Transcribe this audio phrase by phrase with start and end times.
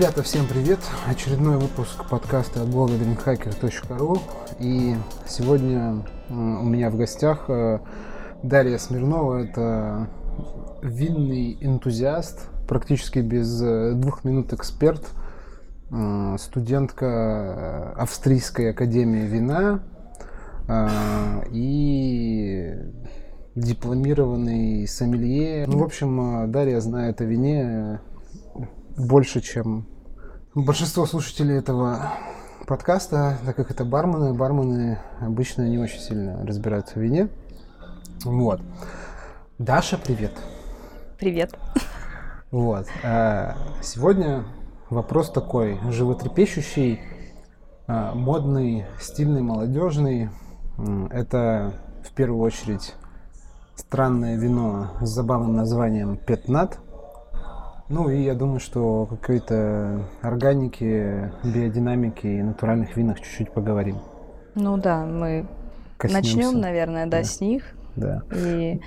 [0.00, 0.78] Ребята, всем привет!
[1.06, 4.18] Очередной выпуск подкаста от блога dreamhacker.ru
[4.58, 4.94] И
[5.26, 6.32] сегодня у
[6.64, 7.80] меня в гостях э,
[8.42, 9.44] Дарья Смирнова.
[9.44, 10.08] Это
[10.82, 15.06] винный энтузиаст, практически без э, двух минут эксперт,
[15.90, 19.82] э, студентка Австрийской академии вина
[21.52, 22.74] и
[23.54, 25.66] дипломированный сомелье.
[25.66, 28.00] Ну, в общем, Дарья знает о вине
[29.00, 29.86] больше, чем
[30.54, 32.12] большинство слушателей этого
[32.66, 34.34] подкаста, так как это бармены.
[34.34, 37.28] Бармены обычно не очень сильно разбираются в вине.
[38.24, 38.60] Вот.
[39.58, 40.32] Даша, привет.
[41.18, 41.54] Привет.
[42.50, 42.86] Вот.
[43.04, 44.44] А сегодня
[44.88, 47.00] вопрос такой, животрепещущий,
[47.86, 50.30] а, модный, стильный, молодежный.
[51.10, 52.94] Это в первую очередь
[53.76, 56.78] странное вино с забавным названием Петнат–
[57.90, 63.98] ну и я думаю, что какой-то органики, биодинамики и натуральных винах чуть-чуть поговорим.
[64.54, 65.46] Ну да, мы
[65.98, 66.36] Коснемся.
[66.36, 67.64] начнем, наверное, да, да, с них.
[67.96, 68.22] Да.
[68.32, 68.80] И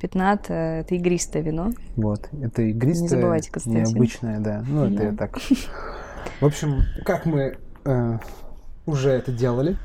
[0.00, 1.70] пятнат э, это игристое вино.
[1.96, 3.84] Вот, это игристое, Не забывайте, Константин.
[3.84, 4.64] необычное, да.
[4.66, 5.02] Ну, это да.
[5.04, 5.38] я так.
[6.40, 8.18] В общем, как мы э,
[8.86, 9.76] уже это делали,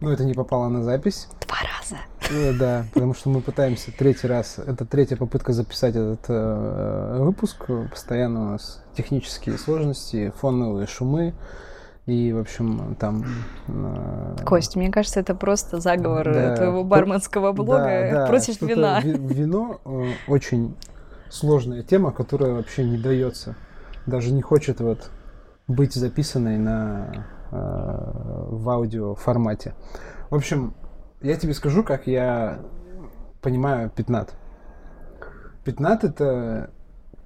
[0.00, 1.28] но это не попало на запись.
[1.46, 1.96] Два раза.
[2.30, 7.66] Э, да, потому что мы пытаемся третий раз, это третья попытка записать этот э, выпуск.
[7.90, 11.34] Постоянно у нас технические сложности, фоновые шумы.
[12.06, 13.24] И, в общем, там...
[13.68, 19.00] Э, Кость, мне кажется, это просто заговор да, твоего барменского блога да, да, против вина.
[19.00, 20.76] Вино э, очень
[21.28, 23.54] сложная тема, которая вообще не дается.
[24.06, 25.10] Даже не хочет вот
[25.68, 29.74] быть записанной на, э, в аудио формате.
[30.30, 30.74] В общем,
[31.20, 32.60] я тебе скажу, как я
[33.42, 34.34] понимаю пятнат.
[35.64, 36.70] Пятнат это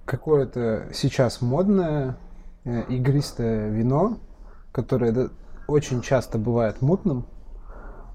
[0.04, 2.16] какое-то сейчас модное
[2.64, 4.18] э, игристое вино,
[4.72, 5.30] которое
[5.66, 7.26] очень часто бывает мутным,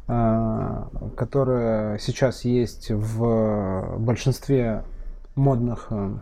[0.08, 0.84] э,
[1.16, 4.84] которое сейчас есть в большинстве
[5.36, 6.18] модных э,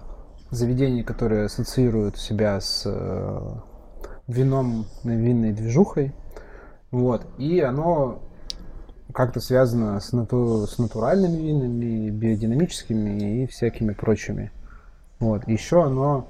[0.51, 3.51] заведений, которые ассоциируют себя с э,
[4.27, 6.13] вином, винной движухой.
[6.91, 7.25] Вот.
[7.37, 8.21] И оно
[9.17, 14.51] как-то связано с, нату с натуральными винами, биодинамическими и всякими прочими.
[15.19, 15.47] Вот.
[15.47, 16.27] Еще оно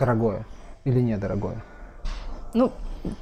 [0.00, 0.44] дорогое
[0.82, 1.62] или недорогое?
[2.54, 2.72] Ну,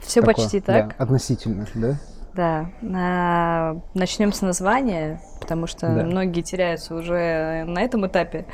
[0.00, 0.88] все Такое, почти так.
[0.88, 2.00] Да, относительно, да?
[2.32, 2.70] Да.
[2.96, 6.02] А, начнем с названия, потому что да.
[6.02, 8.46] многие теряются уже на этом этапе.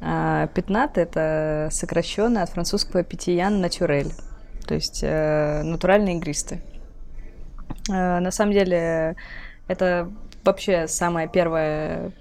[0.00, 4.12] А, пятнат это сокращенно от французского питьян натюрель,
[4.66, 6.60] то есть э, натуральные игристые.
[7.88, 9.16] Э, на самом деле,
[9.68, 10.10] это
[10.44, 12.12] вообще самое первое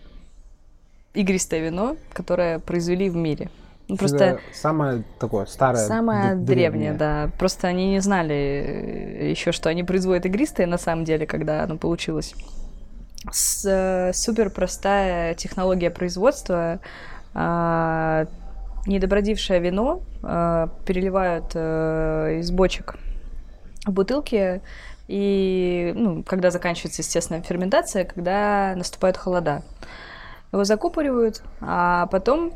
[1.13, 3.49] игристое вино, которое произвели в мире.
[3.87, 5.87] Ну, просто самое такое старое.
[5.87, 7.31] Самое древнее, древнее, да.
[7.39, 11.77] Просто они не знали э, еще, что они производят игристые на самом деле, когда оно
[11.77, 12.35] получилось.
[13.31, 16.79] С, э, супер простая технология производства.
[17.33, 18.27] Э,
[18.85, 22.95] недобродившее вино э, переливают э, из бочек
[23.85, 24.61] в бутылки
[25.09, 29.63] и ну, когда заканчивается, естественно, ферментация, когда наступают холода.
[30.51, 32.53] Его закупоривают, а потом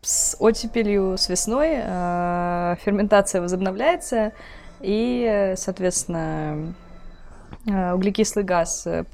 [0.00, 4.32] с оттепелью, с весной э, ферментация возобновляется,
[4.80, 6.74] и, соответственно,
[7.66, 9.04] э, углекислый газ э,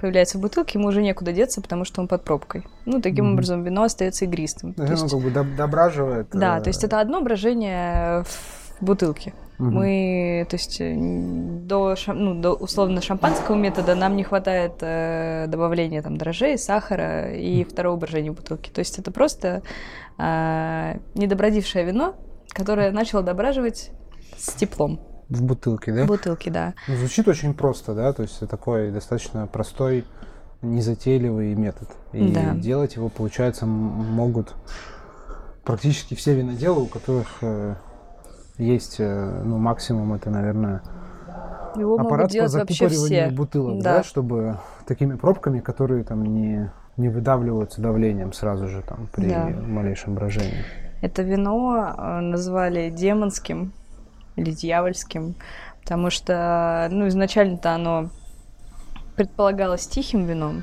[0.00, 2.66] появляется в бутылке, ему уже некуда деться, потому что он под пробкой.
[2.86, 3.32] Ну, таким mm-hmm.
[3.34, 4.74] образом, вино остается игристым.
[4.76, 5.08] Ну, есть...
[5.08, 6.26] как бы дображивает.
[6.32, 9.32] Да, то есть это одно брожение в бутылке.
[9.58, 9.70] Угу.
[9.70, 16.16] Мы, то есть, до, ну, до условно шампанского метода нам не хватает э, добавления там
[16.18, 18.70] дрожжей, сахара и второго брожения бутылки.
[18.70, 19.62] То есть это просто
[20.18, 22.16] э, недобродившее вино,
[22.48, 23.90] которое начало дображивать
[24.36, 25.00] с теплом.
[25.28, 26.04] В бутылке, да?
[26.04, 26.74] В бутылке, да.
[26.86, 30.04] Ну, звучит очень просто, да, то есть такой достаточно простой,
[30.62, 31.88] незатейливый метод.
[32.12, 32.54] И да.
[32.54, 34.54] делать его, получается, могут
[35.64, 37.74] практически все виноделы, у которых э,
[38.58, 40.82] есть, э, ну, максимум это, наверное,
[41.76, 43.98] Его аппарат по закупориванию бутылок, да.
[43.98, 49.46] да, чтобы такими пробками, которые там не, не выдавливаются давлением сразу же там при да.
[49.46, 50.64] малейшем брожении.
[51.02, 53.72] Это вино э, назвали демонским
[54.36, 55.34] или дьявольским,
[55.82, 58.10] потому что, ну, изначально-то оно
[59.16, 60.62] предполагалось тихим вином,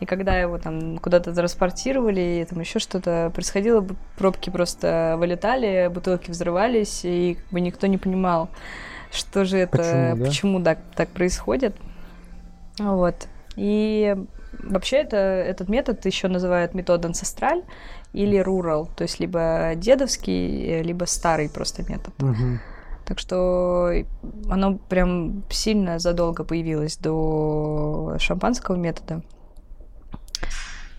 [0.00, 3.86] и когда его там куда-то транспортировали, там еще что-то происходило,
[4.16, 8.48] пробки просто вылетали, бутылки взрывались, и как бы никто не понимал,
[9.12, 10.24] что же это, почему, да?
[10.24, 11.76] почему так, так происходит.
[12.78, 13.28] Вот.
[13.56, 14.16] И
[14.52, 17.62] Вообще это, этот метод еще называют метод анцестраль
[18.12, 22.12] или rural, то есть либо дедовский, либо старый просто метод.
[22.18, 22.60] Мгм.
[23.06, 23.92] Так что
[24.48, 29.22] оно прям сильно задолго появилось до шампанского метода.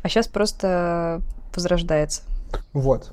[0.03, 1.21] А сейчас просто
[1.55, 2.23] возрождается.
[2.73, 3.11] Вот.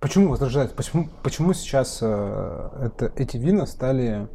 [0.00, 0.76] Почему возрождается?
[0.76, 4.28] Почему, почему сейчас э, это, эти вина стали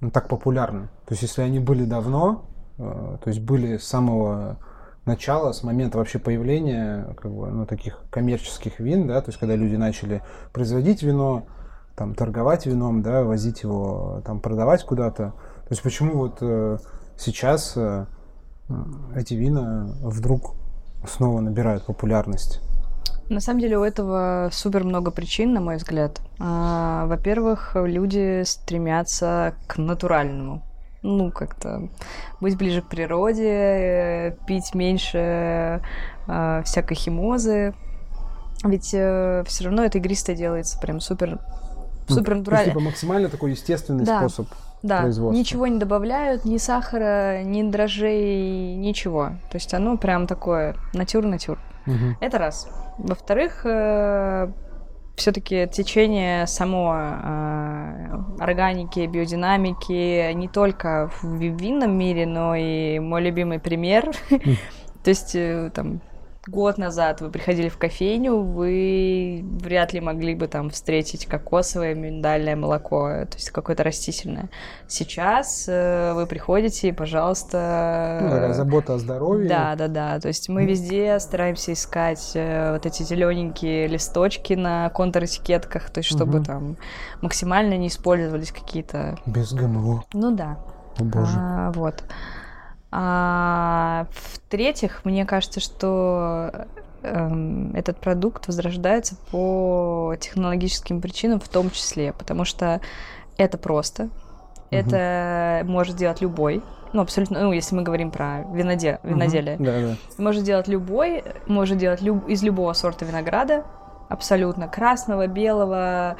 [0.00, 0.88] ну, так популярны?
[1.06, 2.44] То есть, если они были давно,
[2.78, 4.58] э, то есть были с самого
[5.06, 9.56] начала, с момента вообще появления как бы, ну, таких коммерческих вин, да, то есть когда
[9.56, 10.22] люди начали
[10.52, 11.46] производить вино,
[11.96, 15.32] там, торговать вином, да, возить его, там, продавать куда-то.
[15.32, 16.78] То есть почему вот э,
[17.18, 18.06] сейчас э,
[19.14, 20.54] эти вина вдруг
[21.06, 22.60] снова набирают популярность?
[23.28, 26.20] На самом деле у этого супер много причин, на мой взгляд.
[26.40, 30.62] А, Во-первых, люди стремятся к натуральному.
[31.02, 31.88] Ну, как-то
[32.40, 35.80] быть ближе к природе, э, пить меньше
[36.26, 37.72] э, всякой химозы.
[38.64, 41.38] Ведь все равно это игристое делается прям супер,
[42.08, 42.66] Ну, супер натурально.
[42.72, 44.18] типа, максимально такой естественный Да.
[44.18, 44.48] способ.
[44.82, 45.38] Да, производства.
[45.38, 49.32] ничего не добавляют, ни сахара, ни дрожжей, ничего.
[49.50, 51.58] То есть оно прям такое натюр-натюр.
[51.86, 52.16] Мгм.
[52.20, 52.68] Это раз.
[52.98, 53.64] Во-вторых,
[55.20, 63.58] все-таки течение само э, органики, биодинамики не только в винном мире, но и мой любимый
[63.58, 64.10] пример.
[65.04, 66.00] То есть э, там
[66.46, 72.56] год назад вы приходили в кофейню, вы вряд ли могли бы там встретить кокосовое миндальное
[72.56, 74.48] молоко, то есть какое-то растительное.
[74.88, 78.18] Сейчас э, вы приходите и, пожалуйста...
[78.22, 79.48] Ну, такая забота о здоровье.
[79.48, 80.18] Да, да, да.
[80.20, 86.08] То есть мы везде стараемся искать э, вот эти зелененькие листочки на контр-этикетках, то есть
[86.08, 86.44] чтобы Мгм.
[86.44, 86.76] там
[87.20, 89.18] максимально не использовались какие-то.
[89.26, 90.04] Без ГМО.
[90.14, 90.58] Ну да.
[90.98, 91.36] О боже.
[91.36, 92.02] А, вот.
[92.92, 96.66] А, в-третьих, мне кажется, что
[97.02, 102.80] эм, этот продукт возрождается по технологическим причинам в том числе, потому что
[103.36, 104.08] это просто,
[104.70, 109.56] это может делать любой, ну абсолютно, ну если мы говорим про виноде, виноделие.
[109.58, 109.96] Да, да.
[110.18, 113.64] может делать любой, может делать люб- из любого сорта винограда,
[114.10, 116.16] абсолютно красного, белого,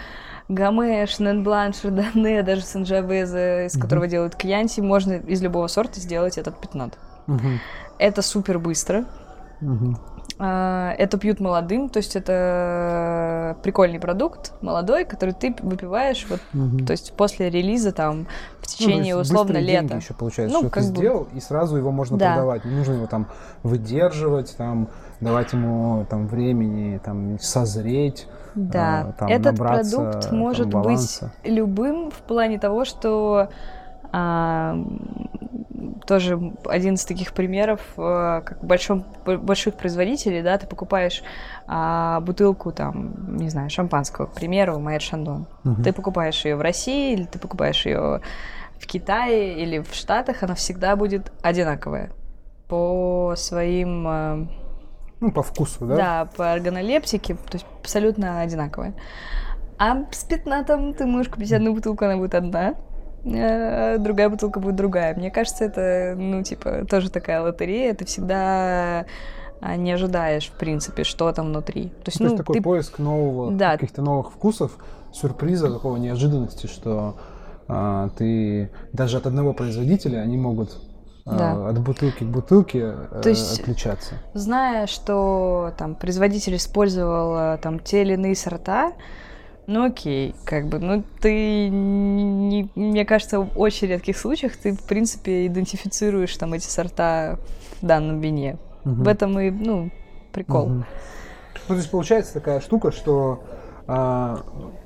[0.49, 3.83] гаме, шнен-блан, шардоне, даже санджавезе, из Мгм.
[3.83, 6.97] которого делают кьянти, можно из любого сорта сделать этот пятнат.
[7.27, 7.61] Мгм.
[7.99, 9.05] Это супер быстро.
[9.61, 9.99] Мгм.
[10.43, 16.87] А, Это пьют молодым, то есть это прикольный продукт, молодой, который ты выпиваешь вот, Мгм.
[16.87, 18.25] то есть после релиза там
[18.59, 19.97] в Ну, течение есть условно лета.
[19.97, 20.97] еще получается, Ну, что как ты бы.
[20.97, 22.29] сделал, и сразу его можно Да.
[22.33, 22.65] продавать.
[22.65, 23.27] Не нужно его там
[23.63, 24.89] выдерживать, там,
[25.21, 28.27] давать ему там времени, там, созреть.
[28.55, 31.33] Да, а, там, этот продукт там, может быть баланса.
[31.45, 33.49] любым в плане того, что
[34.13, 34.77] а,
[36.07, 41.23] тоже один из таких примеров, э, как большом, б- больших производителей, да, ты покупаешь
[41.67, 45.47] а, бутылку там, не знаю, шампанского, к примеру, Майер Шандон.
[45.65, 45.83] Мгм.
[45.83, 48.21] Ты покупаешь ее в России или ты покупаешь ее
[48.79, 52.11] в Китае или в Штатах, она всегда будет одинаковая
[52.69, 54.47] по своим э,
[55.21, 55.97] Ну, по вкусу, да?
[55.97, 58.95] да, по органолептике, то есть абсолютно одинаковая.
[59.79, 62.75] А с пятнатом ты можешь купить одну бутылку, она будет одна,
[63.25, 65.15] другая бутылка будет другая.
[65.15, 67.95] Мне кажется, это, ну, типа, тоже такая лотерея.
[67.95, 69.05] Ты всегда
[69.61, 71.89] а, не ожидаешь, в принципе, что там внутри.
[71.89, 72.63] То есть, То есть ну, такой ты...
[72.63, 73.73] поиск нового, Да.
[73.73, 74.73] каких-то новых вкусов,
[75.13, 77.17] сюрприза, такого неожиданности, что
[77.69, 80.79] а, ты даже от одного производителя они могут
[81.27, 81.69] а, Да.
[81.69, 84.15] от бутылки к бутылке э, То есть- отличаться.
[84.33, 88.93] зная, что там производитель использовал а, там те или иные сорта,
[89.71, 94.83] ну окей, как бы, ну ты, не, мне кажется, в очень редких случаях ты, в
[94.83, 97.39] принципе, идентифицируешь там эти сорта
[97.81, 98.59] в данном вине.
[98.85, 99.05] Мгм.
[99.05, 99.91] В этом и, ну,
[100.33, 100.67] прикол.
[100.67, 100.85] Мгм.
[101.69, 103.45] Ну, то есть получается такая штука, что,
[103.87, 104.41] а,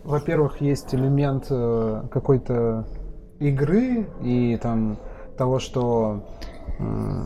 [0.04, 2.86] во-первых, есть элемент э, какой-то
[3.40, 4.98] игры и там
[5.36, 6.24] того, что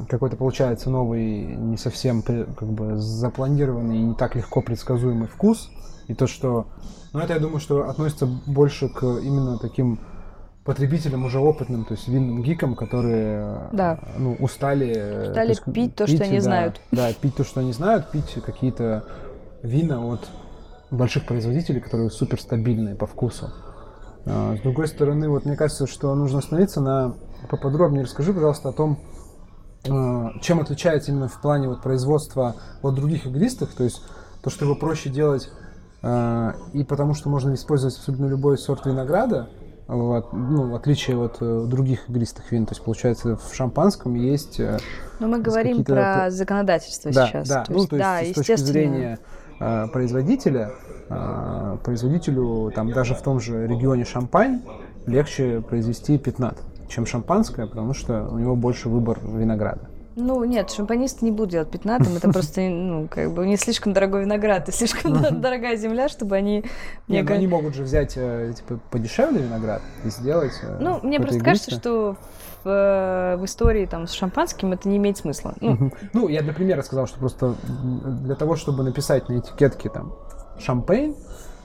[0.08, 5.70] какой-то получается новый, не совсем как бы запланированный и не так легко предсказуемый вкус.
[6.06, 6.66] И то, что...
[7.12, 10.00] Ну, это, я думаю, что относится больше к именно таким
[10.64, 13.98] потребителям уже опытным, то есть винным гикам, которые Да.
[14.18, 16.80] ну, устали, э, Устали есть пить то, что они да, знают.
[16.92, 19.04] Да, пить то, что они знают, пить какие-то
[19.62, 20.28] вина от
[20.90, 23.50] больших производителей, которые супер стабильные по вкусу.
[24.26, 27.14] А, С другой стороны, вот мне кажется, что нужно остановиться на
[27.50, 28.04] поподробнее.
[28.04, 28.99] Расскажи, пожалуйста, о том,
[29.85, 34.02] э, чем отличается именно в плане вот производства от других игристых, то есть
[34.42, 35.50] то, что его проще делать
[36.02, 39.49] э, и потому что можно использовать абсолютно любой сорт винограда,
[39.87, 42.66] вот, ну, в отличие от э, других игристых вин.
[42.66, 44.61] То есть, получается, в шампанском есть...
[45.18, 47.49] Но мы говорим про законодательство да, сейчас.
[47.49, 47.64] да.
[47.64, 49.18] То ну, есть, то есть, да, с точки зрения
[49.59, 50.73] производителя,
[51.83, 54.62] производителю там даже в том же регионе Шампань
[55.09, 59.88] легче произвести 15, чем шампанское, потому что у него больше выбор винограда.
[60.21, 62.16] Ну, нет, шампанисты не будут делать пятнатым.
[62.16, 66.64] Это просто, ну, как бы, не слишком дорогой виноград и слишком дорогая земля, чтобы они...
[67.07, 70.52] Не, ну они могут же взять типа подешевле виноград и сделать.
[70.62, 72.16] э, Ну, мне просто кажется, что
[72.64, 75.54] в, э, в истории там с шампанским это не имеет смысла.
[75.61, 75.92] Ну.
[76.12, 77.54] Ну, я для примера сказал, что просто
[78.23, 80.14] для того, чтобы написать на этикетке там
[80.59, 81.14] шампейн,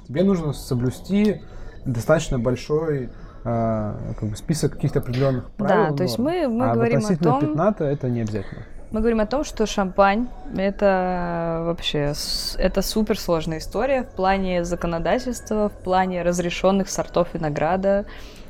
[0.07, 1.41] тебе нужно соблюсти
[1.85, 3.09] достаточно большой
[3.43, 5.91] э, как бы список каких-то определенных правил.
[5.91, 8.61] Да, то есть мы- мы а говорим о том- пятната это не обязательно.
[8.91, 15.69] Мы говорим о том, что шампань это вообще с- это суперсложная история в плане законодательства,
[15.69, 18.05] в плане разрешенных сортов винограда.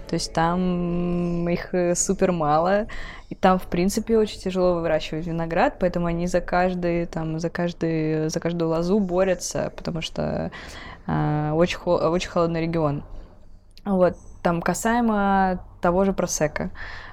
[0.09, 2.87] То есть там их э, супер мало,
[3.29, 8.29] и там в принципе очень тяжело выращивать виноград, поэтому они за каждый там за каждый
[8.29, 10.51] за каждую лозу борются, потому что
[11.07, 13.03] а, очень хо- очень холодный регион.
[13.85, 16.69] Вот там касаемо того же просека.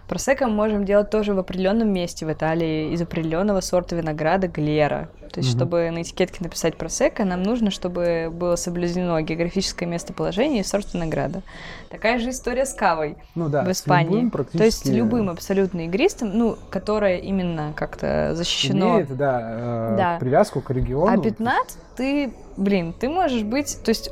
[0.09, 5.09] Просека мы можем делать тоже в определенном месте в Италии из определенного сорта винограда глера.
[5.33, 5.59] То есть, Мгм.
[5.59, 11.43] чтобы на этикетке написать просека, нам нужно, чтобы было соблюдено географическое местоположение и сорт винограда.
[11.91, 14.07] Такая же история с кавой Ну да, в Испании.
[14.23, 18.97] любым То есть практически любым абсолютно игристым, ну, которое именно как-то защищено.
[18.97, 20.17] имеет, да, э, Да.
[20.19, 21.07] привязку к региону.
[21.13, 24.11] А 15 ты, блин, ты можешь быть, то есть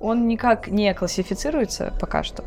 [0.00, 2.42] он никак не классифицируется пока что.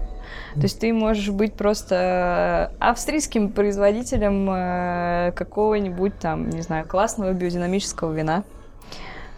[0.53, 8.13] То есть ты можешь быть просто австрийским производителем э, какого-нибудь там, не знаю, классного биодинамического
[8.13, 8.43] вина.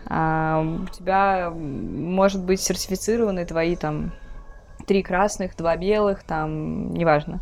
[0.05, 4.11] А, у тебя может быть сертифицированы твои там
[4.85, 7.41] три красных, два белых, там, неважно.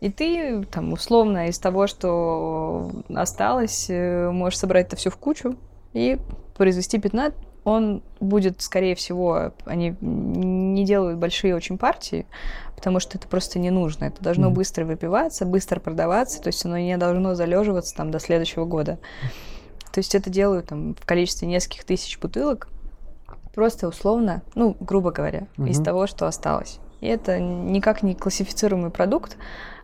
[0.00, 5.56] И ты там условно из того, что осталось, э, можешь собрать это все в кучу
[5.92, 6.18] и
[6.56, 7.49] произвести 15.
[7.64, 12.26] Он будет, скорее всего, они не делают большие очень партии,
[12.74, 14.06] потому что это просто не нужно.
[14.06, 14.54] Это должно Мгм.
[14.54, 18.98] быстро выпиваться, быстро продаваться, то есть оно не должно залеживаться там до следующего года.
[19.92, 22.68] То есть это делают там в количестве нескольких тысяч бутылок,
[23.54, 25.84] просто условно, ну, грубо говоря, из Мгм.
[25.84, 26.78] того, что осталось.
[27.00, 29.36] И это никак не классифицируемый продукт,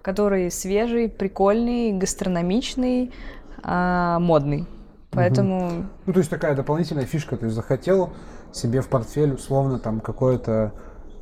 [0.02, 3.10] который свежий, прикольный, гастрономичный,
[3.62, 4.66] а, модный.
[5.16, 7.36] Поэтому Ну, то есть такая дополнительная фишка.
[7.36, 8.10] То есть захотел
[8.52, 10.72] себе в портфель условно там какое-то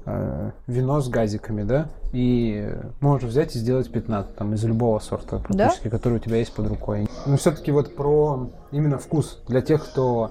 [0.06, 2.70] э, вино с газиками, да, и
[3.00, 6.68] можешь взять и сделать 15 там из любого сорта практически, который у тебя есть под
[6.68, 7.08] рукой.
[7.26, 10.30] Но все-таки вот про именно вкус для тех, кто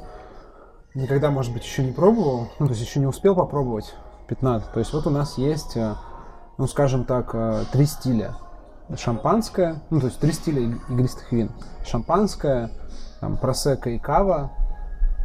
[0.93, 3.93] никогда, может быть, еще не пробовал, ну, то есть еще не успел попробовать
[4.27, 4.71] 15.
[4.71, 5.95] То есть вот у нас есть, э,
[6.57, 8.35] ну, скажем так, э, три стиля.
[8.95, 11.51] Шампанское, ну, то есть три стиля иг- игристых вин.
[11.85, 12.69] Шампанское,
[13.23, 14.51] там, просека и кава.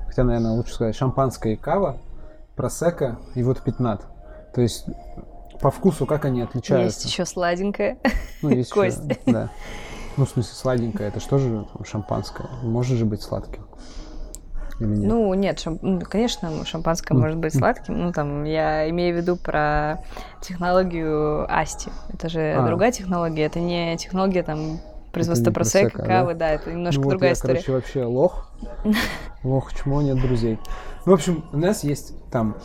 [0.07, 1.99] Хотя, наверное, лучше сказать шампанское и кава,
[2.55, 4.07] просека и вот 15.
[4.55, 4.87] То есть
[5.61, 7.00] по вкусу как они отличаются?
[7.00, 7.99] есть еще сладенькое.
[8.43, 9.02] Ну, есть Кость.
[9.26, 9.49] да.
[10.17, 12.47] Ну, в смысле, сладенькое, это что же там, шампанское?
[12.62, 13.67] Может же быть сладким?
[14.78, 15.09] Или нет?
[15.09, 17.23] Ну, нет, шам- ну, конечно, шампанское Мгм.
[17.23, 17.99] может быть сладким.
[18.00, 20.05] Ну, там, я имею в виду про
[20.40, 21.90] технологию Асти.
[22.12, 22.64] Это же А.
[22.64, 24.78] другая технология, это не технология там
[25.18, 26.50] производства не просека, кавы, да?
[26.50, 27.54] это немножко Ну вот другая я, история.
[27.54, 28.50] короче, вообще лох.
[29.44, 30.58] Лох, чмо, нет друзей.
[31.06, 32.56] Ну, в общем, у нас есть там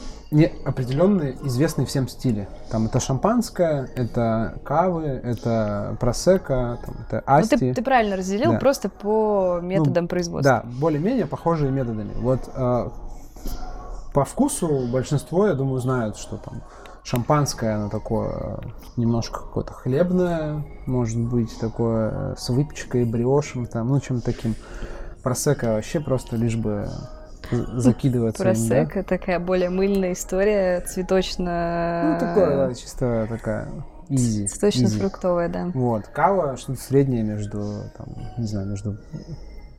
[0.65, 2.48] определенные известные всем стили.
[2.72, 7.57] Там это шампанское, это кавы, это просека, там, это Ну, асти.
[7.57, 8.57] ты, ты правильно разделил, Да.
[8.60, 10.63] просто по методам производства.
[10.65, 12.12] Да, более-менее похожие методами.
[12.15, 12.89] Вот э,
[14.13, 16.63] по вкусу большинство, я думаю, знают, что там
[17.03, 18.60] шампанское, оно такое
[18.98, 24.55] немножко какое-то хлебное, может быть, такое э, с выпечкой, бриошем, там, ну, чем таким.
[25.22, 26.89] Просека вообще просто лишь бы
[27.51, 28.43] закидываться.
[28.43, 28.86] им, да.
[28.86, 32.13] Просека такая более мыльная история, цветочно...
[32.13, 33.69] Ну, такое, да, чисто такая
[34.10, 34.48] изи.
[34.48, 35.72] Цветочно-фруктовая, да.
[35.74, 38.07] Вот, кава что-то среднее между, там,
[38.38, 38.98] не знаю, между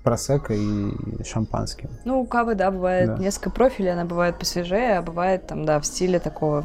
[0.04, 1.90] просека и шампанским.
[2.04, 3.18] Ну, у кавы, да, бывает Да.
[3.18, 6.62] несколько профилей, она бывает посвежее, а бывает там, да, в стиле такого...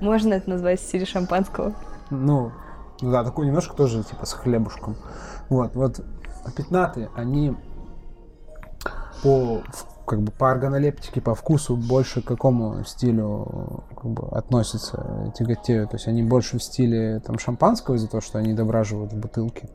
[0.00, 1.74] Можно это назвать в стиле шампанского?
[2.10, 2.52] Ну,
[3.02, 4.96] да, такой немножко тоже типа с хлебушком.
[5.48, 6.00] Вот, вот
[6.56, 7.56] пятнаты, они
[9.22, 9.62] по
[10.06, 15.90] как бы по органолептике, по вкусу больше к какому стилю как бы, относятся, тяготеют.
[15.90, 19.70] То есть они больше в стиле там шампанского из-за того, что они дображивают в бутылке.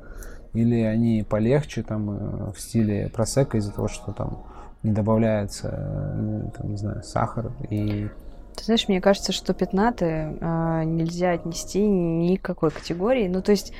[0.53, 4.44] Или они полегче там э, в стиле просека из-за того, что там
[4.84, 8.10] не добавляется, э, там, не знаю, сахар и
[8.56, 13.27] Ты знаешь, мне кажется, что пятнаты э, нельзя отнести ни к какой категории.
[13.27, 13.74] Ну, то есть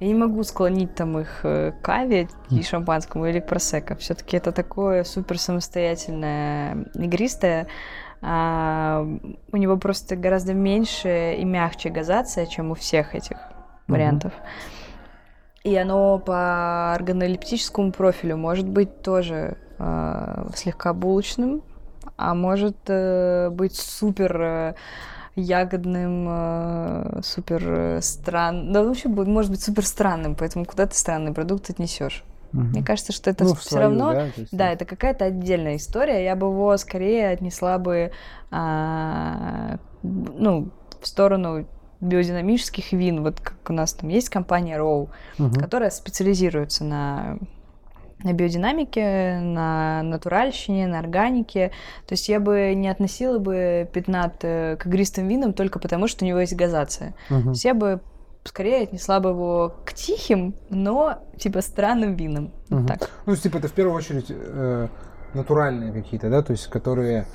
[0.00, 3.94] я не могу склонить там их к каве и шампанскому или к просека.
[3.96, 7.68] Все-таки это такое супер самостоятельное игристое.
[8.20, 9.06] А,
[9.52, 13.36] у него просто гораздо меньше и мягче газация, чем у всех этих
[13.88, 14.32] вариантов.
[15.66, 21.62] И оно по органолептическому профилю может быть тоже э, слегка булочным,
[22.16, 24.74] а может э, быть супер э,
[25.34, 28.72] ягодным, э, супер странным.
[28.72, 32.22] Да, вообще может быть супер странным, поэтому куда ты странный продукт отнесешь.
[32.52, 32.62] Угу.
[32.62, 34.56] Мне кажется, что это ну, все свою, равно, да, есть...
[34.56, 36.24] да, это какая-то отдельная история.
[36.24, 38.12] Я бы его скорее отнесла бы,
[38.52, 40.70] а, ну,
[41.00, 41.66] в сторону
[42.00, 43.22] биодинамических вин.
[43.22, 45.60] Вот как у нас там есть компания Row, угу.
[45.60, 47.38] которая специализируется на
[48.24, 51.70] на биодинамике, на натуральщине, на органике.
[52.06, 56.28] То есть я бы не относила бы пятнат к игристым винам только потому, что у
[56.28, 57.14] него есть газация.
[57.30, 57.42] Угу.
[57.42, 58.00] То есть я бы
[58.44, 62.52] скорее отнесла бы его к тихим, но типа странным винам.
[62.70, 62.78] Угу.
[62.78, 63.10] Вот так.
[63.26, 64.88] Ну, типа это в первую очередь э,
[65.34, 67.26] натуральные какие-то, да, то есть которые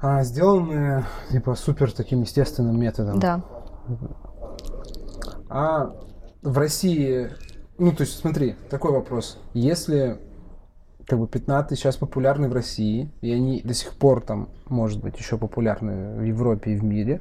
[0.00, 3.18] а, сделаны типа супер таким естественным методом.
[3.18, 3.40] Да.
[5.48, 5.94] А
[6.42, 7.30] в России
[7.78, 9.38] ну, то есть, смотри, такой вопрос.
[9.52, 10.18] Если
[11.06, 15.18] как бы пятнаты сейчас популярны в России, и они до сих пор там, может быть,
[15.18, 17.20] еще популярны в Европе и в мире,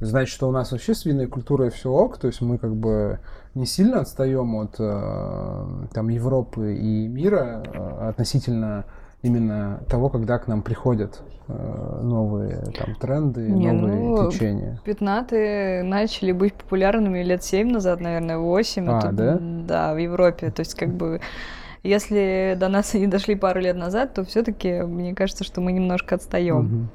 [0.00, 3.20] значит, что у нас вообще с винной культурой все ок, то есть мы как бы
[3.54, 8.84] не сильно отстаем от э, там Европы и мира э, относительно
[9.24, 14.80] именно того, когда к нам приходят э, новые там тренды, Не, новые ну, течения.
[14.84, 18.86] Пятнаты начали быть популярными лет семь назад, наверное, восемь.
[18.88, 19.38] А, Это, да?
[19.40, 20.50] Да, в Европе.
[20.50, 21.20] То есть как бы
[21.82, 26.16] если до нас они дошли пару лет назад, то все-таки мне кажется, что мы немножко
[26.16, 26.58] отстаем.
[26.58, 26.88] Угу.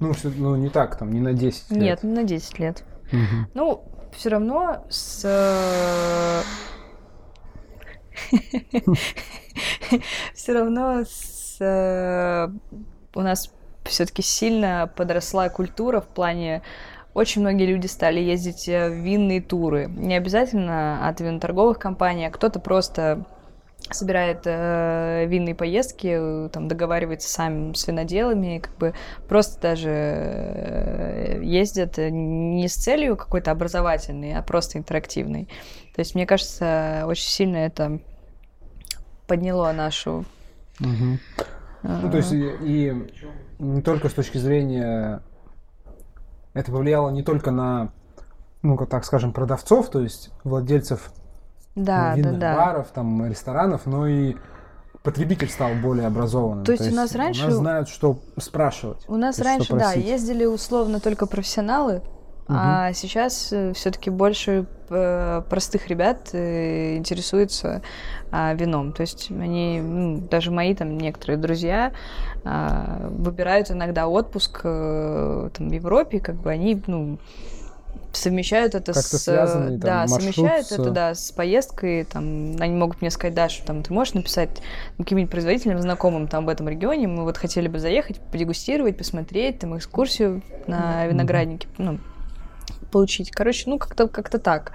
[0.00, 1.80] Ну, все, ну, не так, там, не на 10 лет.
[1.80, 2.84] Нет, не на 10 лет.
[3.12, 3.50] Угу.
[3.54, 6.42] Ну, все равно с э,
[10.34, 13.52] все равно с у нас
[13.84, 16.62] все-таки сильно подросла культура в плане
[17.14, 19.86] очень многие люди стали ездить э, в винные туры.
[19.88, 23.24] Не обязательно от виноторговых компаний, а кто-то просто
[23.90, 26.16] собирает э, винные поездки,
[26.46, 28.94] э, там договаривается сами с виноделами, как бы
[29.28, 35.48] просто даже э, ездят не с целью какой-то образовательной, а просто интерактивной.
[35.94, 37.98] То есть, мне кажется, очень сильно это
[39.26, 40.24] подняло нашу
[40.80, 41.18] Угу.
[41.82, 43.06] Ну, то есть и, и
[43.58, 45.22] не только с точки зрения...
[46.54, 47.92] Это повлияло не только на,
[48.62, 51.12] ну, так скажем, продавцов, то есть владельцев
[51.76, 52.56] да, винных да, да.
[52.56, 54.34] баров, там, ресторанов, но и
[55.04, 56.64] потребитель стал более образованным.
[56.64, 57.44] То есть, То есть у нас раньше...
[57.44, 59.04] У нас знают, что спрашивать.
[59.08, 62.02] У нас раньше, да, ездили условно только профессионалы,
[62.48, 62.56] Угу.
[62.58, 67.82] А сейчас э, все-таки больше э, простых ребят э, интересуются
[68.30, 68.94] а, вином.
[68.94, 71.92] То есть они, ну, даже мои там некоторые друзья
[72.44, 77.18] а, выбирают иногда отпуск там, в Европе, как бы они, ну,
[78.12, 80.72] совмещают это с связанный, там, да совмещают с...
[80.72, 84.48] это да с поездкой там они могут мне сказать да что там ты можешь написать
[84.96, 89.76] каким-нибудь производителям знакомым там в этом регионе мы вот хотели бы заехать подегустировать посмотреть там
[89.76, 91.98] экскурсию на винограднике ну
[92.90, 93.30] получить.
[93.30, 94.72] Короче, ну как-то как-то так.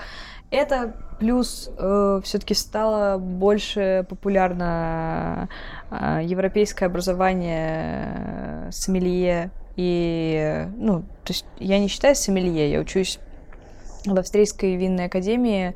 [0.51, 5.49] Это плюс э, все-таки стало больше популярно
[5.89, 13.19] э, европейское образование сомелье и ну то есть я не считаю сомелье, я учусь
[14.05, 15.75] в австрийской винной академии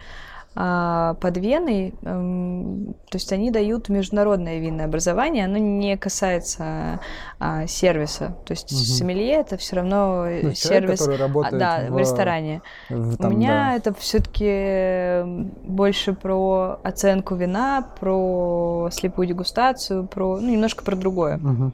[0.58, 7.00] под Веной, эм, то есть они дают международное винное образование, оно не касается
[7.40, 8.36] а, сервиса.
[8.44, 8.80] То есть угу.
[8.80, 12.64] сомелье это все равно ну, сервис, человек, работает да, в, в ресторане.
[12.90, 13.76] В, там, У меня да.
[13.76, 15.22] это все-таки
[15.64, 21.38] больше про оценку вина, про слепую дегустацию, про ну немножко про другое.
[21.38, 21.72] Угу.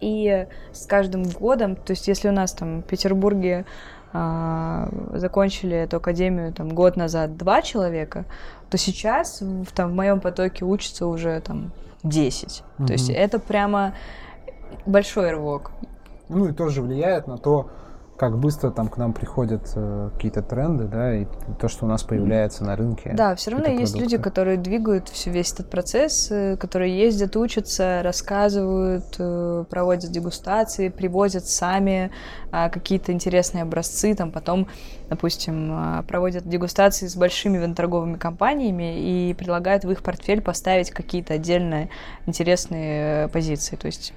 [0.00, 3.66] И с каждым годом, то есть если у нас там в Петербурге
[4.12, 8.24] а, закончили эту академию там год назад два человека,
[8.70, 11.72] то сейчас в, там, в моем потоке учатся уже там
[12.02, 12.62] 10.
[12.78, 12.86] Угу.
[12.86, 13.94] То есть это прямо
[14.86, 15.72] большой рывок.
[16.28, 17.70] Ну и тоже влияет на то,
[18.16, 21.26] как быстро там к нам приходят э, какие-то тренды, да, и
[21.58, 23.12] то, что у нас появляется на рынке.
[23.14, 24.00] Да, все равно есть продукты.
[24.00, 30.88] люди, которые двигают все, весь этот процесс, э, которые ездят, учатся, рассказывают, э, проводят дегустации,
[30.88, 32.12] привозят сами
[32.52, 34.68] э, какие-то интересные образцы, там потом,
[35.08, 41.34] допустим, э, проводят дегустации с большими виноторговыми компаниями и предлагают в их портфель поставить какие-то
[41.34, 41.88] отдельные
[42.26, 43.74] интересные э, позиции.
[43.76, 44.12] То есть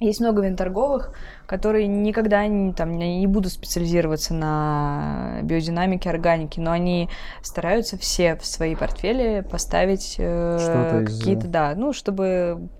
[0.00, 1.12] Есть много винторговых,
[1.46, 7.10] которые никогда не, там, не будут специализироваться на биодинамике, органике, но они
[7.42, 12.70] стараются все в свои портфели поставить э, какие-то, да, ну, чтобы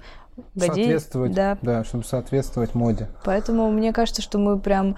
[0.57, 1.59] Соответствовать, да.
[1.63, 3.09] да, чтобы соответствовать моде.
[3.25, 4.97] Поэтому мне кажется, что мы прям...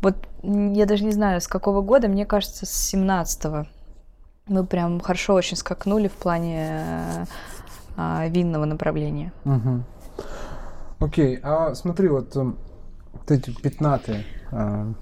[0.00, 3.66] Вот я даже не знаю, с какого года, мне кажется, с 17-го.
[4.46, 7.26] Мы прям хорошо очень скакнули в плане
[7.96, 9.32] а, винного направления.
[9.44, 9.84] Угу.
[11.02, 12.56] Окей, а смотри, вот, эм,
[13.26, 14.92] эти пятнатые, а,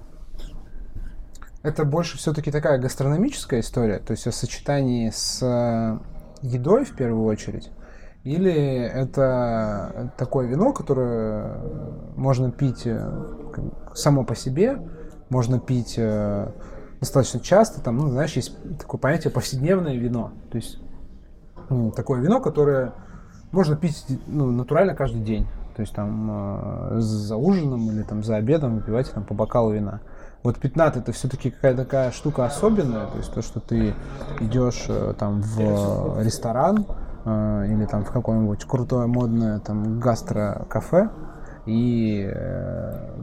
[1.62, 5.98] это больше все-таки такая гастрономическая история, то есть о сочетании с э,
[6.40, 7.70] едой в первую очередь,
[8.24, 11.58] или это такое вино, которое
[12.16, 13.06] можно пить э,
[13.94, 14.78] само по себе,
[15.28, 16.50] можно пить э,
[16.98, 20.78] достаточно часто, там, ну, знаешь, есть такое понятие повседневное вино, то есть
[21.68, 22.94] ну, такое вино, которое
[23.52, 25.46] можно пить ну, натурально каждый день.
[25.80, 30.02] То есть там э, за ужином или там за обедом выпивать там по бокалу вина.
[30.42, 33.94] Вот пятнат это все-таки какая-то такая штука особенная, то есть то, что ты
[34.40, 36.84] идешь э, там в ресторан
[37.24, 41.08] э, или там в какое-нибудь крутое модное там гастро-кафе
[41.64, 42.30] и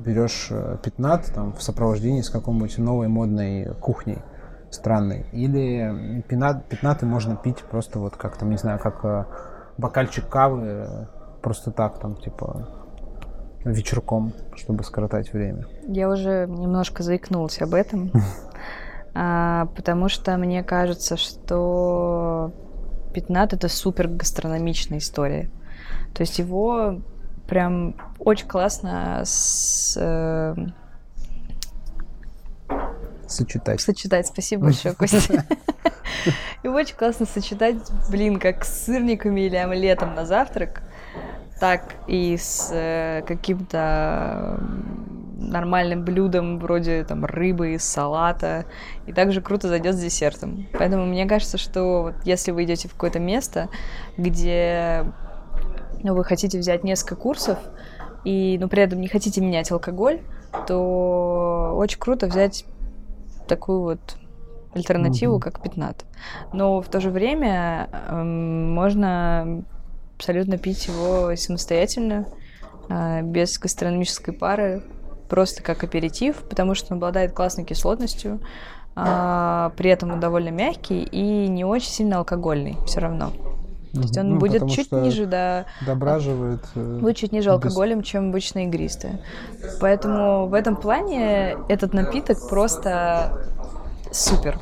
[0.03, 4.17] берешь пятнат там в сопровождении с какой-нибудь новой модной кухней
[4.71, 5.27] странной.
[5.31, 9.27] Или пятнат, пятнаты можно пить просто вот как там, не знаю, как
[9.77, 11.07] бокальчик кавы
[11.47, 12.67] просто так, там, типа,
[13.63, 15.65] вечерком, чтобы скоротать время.
[15.87, 18.11] Я уже немножко заикнулась об этом,
[19.13, 22.51] а, потому что мне кажется, что
[23.13, 25.49] пятнат это супер гастрономичная история.
[26.13, 26.99] То есть его
[27.47, 30.53] прям очень классно с, э,
[33.25, 33.79] сочетать.
[33.79, 35.45] Сочетать, спасибо большое, Костя.
[36.63, 37.77] И очень классно сочетать,
[38.11, 40.83] блин, как с сырниками или омлетом на завтрак
[41.59, 44.59] так и с э, каким-то
[45.37, 48.65] нормальным блюдом вроде там рыбы, салата.
[49.05, 50.67] И также круто зайдет с десертом.
[50.73, 53.69] Поэтому мне кажется, что вот если вы идете в какое-то место,
[54.17, 55.05] где
[56.03, 57.57] ну, вы хотите взять несколько курсов,
[58.23, 60.21] и, но при этом не хотите менять алкоголь,
[60.67, 62.65] то очень круто взять
[63.47, 64.17] такую вот
[64.73, 65.41] альтернативу, mm-hmm.
[65.41, 66.05] как пятнат.
[66.53, 69.63] Но в то же время э, можно
[70.17, 72.25] абсолютно пить его самостоятельно,
[72.89, 74.83] а, без гастрономической пары,
[75.29, 78.39] просто как аперитив, потому что он обладает классной кислотностью,
[78.95, 83.31] а, при этом он довольно мягкий и не очень сильно алкогольный все равно.
[83.93, 85.65] То есть он ну, будет чуть ниже, да.
[85.85, 86.61] Дображивает.
[86.75, 89.21] Э, будет чуть ниже алкоголем, чем обычно игристые.
[89.79, 93.39] Поэтому в этом плане этот напиток просто
[94.11, 94.59] супер.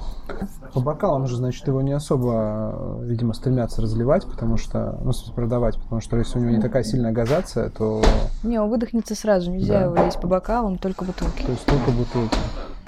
[0.74, 6.02] По бокалам же, значит, его не особо, видимо, стремятся разливать, потому что, ну, продавать, потому
[6.02, 8.02] что если у него не такая сильная газация, то...
[8.44, 9.86] Не, он выдохнется сразу, нельзя да.
[9.86, 11.44] его лезть по бокалам, только бутылки.
[11.44, 12.38] То есть только бутылки.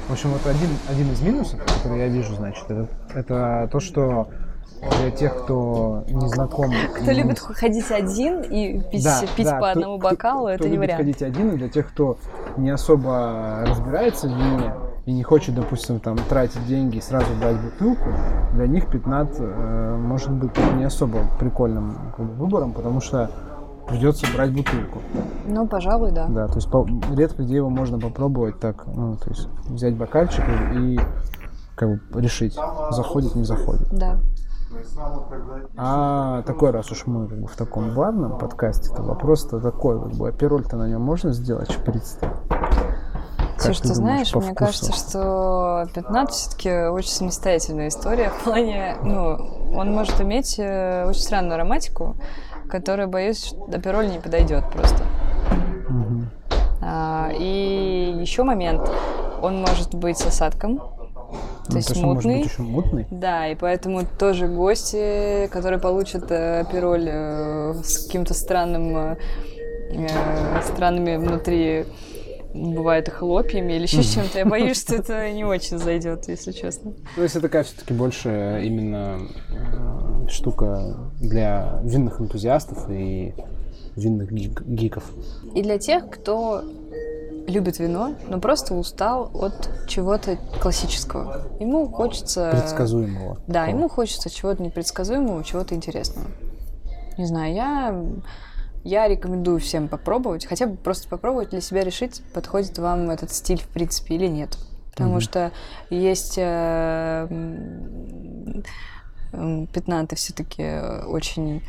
[0.08, 4.28] В общем, вот один, один из минусов, который я вижу, значит, это, это то, что
[5.02, 6.71] для тех, кто не знаком.
[7.02, 10.60] Кто любит ходить один и пить, да, пить да, по одному кто, бокалу, кто, это
[10.60, 11.02] кто не любит вариант.
[11.02, 12.17] ходить один, и для тех, кто
[12.58, 14.73] не особо разбирается в вине,
[15.07, 18.09] и не хочет, допустим, там тратить деньги и сразу брать бутылку,
[18.53, 23.31] для них 15 э, может быть не особо прикольным как бы, выбором, потому что
[23.87, 24.99] придется брать бутылку.
[25.45, 26.27] Ну, пожалуй, да.
[26.27, 30.43] Да, то есть по, редко где его можно попробовать так, ну, то есть взять бокальчик
[30.73, 30.99] и, и
[31.75, 32.59] как бы решить,
[32.91, 33.87] заходит, не заходит.
[33.93, 34.19] Да.
[35.77, 40.11] А такой, раз уж мы как бы, в таком барном подкасте, то вопрос-то такой, как
[40.17, 42.29] бы, апероль-то на нем можно сделать, шприц-то?
[43.59, 49.37] Слушай, ты, ты знаешь, мне кажется, что 15 все-таки очень самостоятельная история в плане, ну,
[49.75, 52.15] он может иметь э, очень странную ароматику,
[52.69, 55.03] которая, боюсь, до пироль не подойдет просто.
[55.89, 56.23] Угу.
[56.81, 58.89] А, и еще момент,
[59.41, 62.37] он может быть с осадком, то ну, есть то, мутный.
[62.37, 63.07] Может быть еще мутный.
[63.11, 69.17] Да, и поэтому тоже гости, которые получат э, пироль э, с каким-то странным, э,
[69.91, 71.85] э странными внутри
[72.53, 74.39] бывает и хлопьями или еще чем-то.
[74.39, 76.93] Я боюсь, что это не очень зайдет, если честно.
[77.15, 83.33] Ну, если такая все-таки больше именно э, штука для винных энтузиастов и
[83.95, 85.12] винных гиков.
[85.55, 86.63] И для тех, кто
[87.47, 91.47] любит вино, но просто устал от чего-то классического.
[91.60, 92.49] Ему хочется...
[92.51, 93.38] Предсказуемого.
[93.47, 96.27] Да, ему хочется чего-то непредсказуемого, чего-то интересного.
[97.17, 98.03] Не знаю, я
[98.83, 103.61] я рекомендую всем попробовать, хотя бы просто попробовать для себя решить, подходит вам этот стиль
[103.61, 104.57] в принципе или нет.
[104.91, 105.21] Потому mm-hmm.
[105.21, 105.51] что
[105.89, 107.27] есть э,
[109.73, 111.61] пятнаты все-таки очень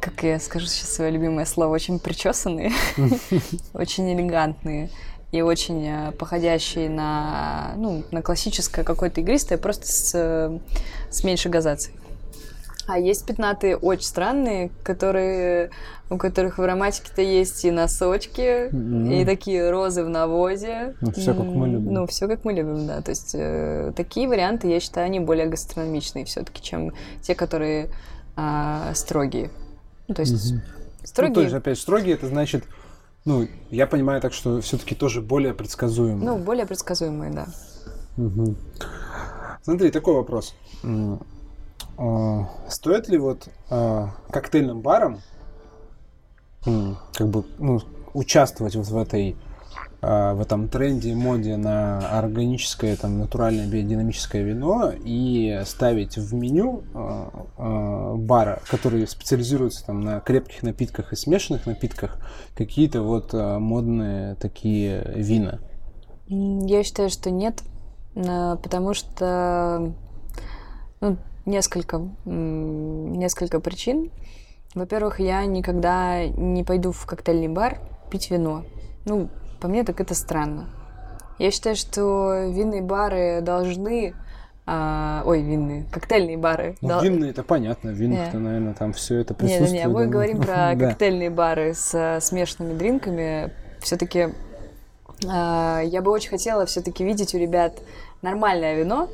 [0.00, 2.72] как я скажу сейчас свое любимое слово, очень причесанные,
[3.72, 4.90] очень элегантные
[5.32, 10.60] и очень э, походящие на, ну, на классическое какое-то игристое, просто с,
[11.10, 11.96] с меньшей газацией.
[12.86, 15.70] А есть пятнатые очень странные, которые,
[16.10, 19.22] у которых в ароматике-то есть и носочки, mm-hmm.
[19.22, 20.94] и такие розы в навозе.
[21.00, 21.92] Ну, все как мы любим.
[21.92, 23.00] Ну, все как мы любим, да.
[23.00, 26.92] То есть э, такие варианты, я считаю, они более гастрономичные все-таки, чем
[27.22, 27.88] те, которые
[28.36, 29.50] э, строгие.
[30.08, 31.06] Ну, то есть mm-hmm.
[31.06, 31.28] строгие.
[31.30, 32.64] Ну, то есть, опять, строгие, это значит,
[33.24, 36.24] ну, я понимаю так, что все-таки тоже более предсказуемые.
[36.24, 37.46] Ну, более предсказуемые, да.
[38.18, 38.54] Угу.
[39.62, 40.54] Смотри, такой вопрос.
[41.96, 45.20] А, стоит ли вот а, коктейльным барам
[46.64, 47.80] как бы ну,
[48.14, 49.36] участвовать вот в этой
[50.00, 56.82] а, в этом тренде, моде на органическое, там, натуральное биодинамическое вино и ставить в меню
[57.56, 62.18] бара, которые специализируются там на крепких напитках и смешанных напитках,
[62.56, 65.60] какие-то вот модные такие вина?
[66.26, 67.62] Я считаю, что нет,
[68.14, 69.92] потому что
[71.00, 74.10] ну, несколько, несколько причин.
[74.74, 77.78] Во-первых, я никогда не пойду в коктейльный бар
[78.10, 78.64] пить вино.
[79.04, 79.28] Ну,
[79.60, 80.68] по мне так это странно.
[81.38, 84.14] Я считаю, что винные бары должны
[84.66, 86.76] а, ой, винные, коктейльные бары.
[86.80, 87.02] Ну, Дол...
[87.02, 88.40] Винные, это понятно, винных-то, yeah.
[88.40, 89.72] наверное, там все это присутствует.
[89.72, 93.52] Нет, нет, мы говорим про коктейльные бары с смешанными дринками.
[93.80, 94.30] Все-таки
[95.28, 97.74] а, я бы очень хотела все-таки видеть у ребят
[98.22, 99.08] нормальное вино,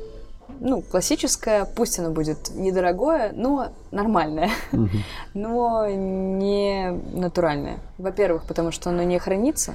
[0.61, 4.89] ну, классическое, пусть оно будет недорогое, но нормальное, угу.
[5.33, 7.79] но не натуральное.
[7.97, 9.73] Во-первых, потому что оно не хранится,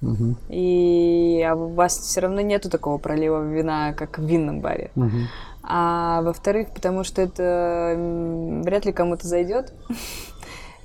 [0.00, 0.36] угу.
[0.48, 4.90] и а у вас все равно нету такого пролива вина, как в винном баре.
[4.96, 5.18] Угу.
[5.62, 7.94] А во-вторых, потому что это
[8.64, 9.72] вряд ли кому-то зайдет.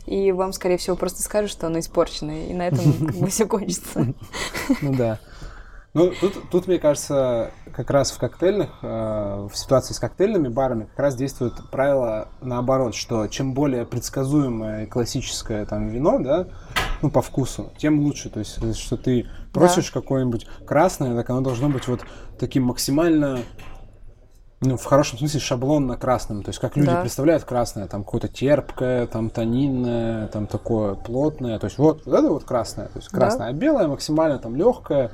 [0.05, 3.45] И вам, скорее всего, просто скажут, что оно испорченное, и на этом как бы все
[3.47, 4.11] кончится.
[4.81, 5.19] Ну да.
[5.93, 10.83] Ну, тут, тут, мне кажется, как раз в коктейльных, э, в ситуации с коктейльными барами
[10.83, 16.47] как раз действует правило наоборот, что чем более предсказуемое классическое там вино, да,
[17.01, 18.29] ну, по вкусу, тем лучше.
[18.29, 19.99] То есть, что ты просишь да.
[19.99, 22.01] какое-нибудь красное, так оно должно быть вот
[22.37, 23.39] таким максимально
[24.61, 26.43] ну, в хорошем смысле шаблонно красным.
[26.43, 27.01] То есть, как люди да.
[27.01, 31.57] представляют красное, там какое-то терпкое, там тонинное, там такое плотное.
[31.59, 32.87] То есть, вот, вот это вот красное.
[32.87, 33.47] То есть, красное, да.
[33.47, 35.11] а белое максимально там легкое,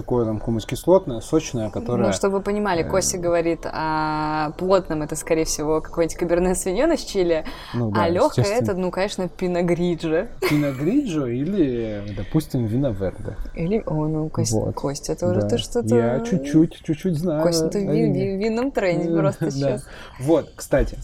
[0.00, 2.06] такое там какое-нибудь кислотное, сочное, которое...
[2.06, 6.92] Ну, чтобы вы понимали, э, Костя говорит о плотном, это, скорее всего, какой-нибудь каберне свиньон
[6.92, 10.28] из Чили, ну, да, а легкое это, ну, конечно, пиногриджо.
[10.48, 13.36] Пиногриджо или, допустим, виноверде.
[13.54, 14.74] Или, о, ну, Кость, вот.
[14.74, 15.48] Костя, тоже да.
[15.48, 15.94] ты что-то...
[15.94, 17.42] Я чуть-чуть, чуть-чуть знаю.
[17.42, 19.84] Костя, ты в винном тренде просто сейчас.
[20.20, 20.96] Вот, кстати,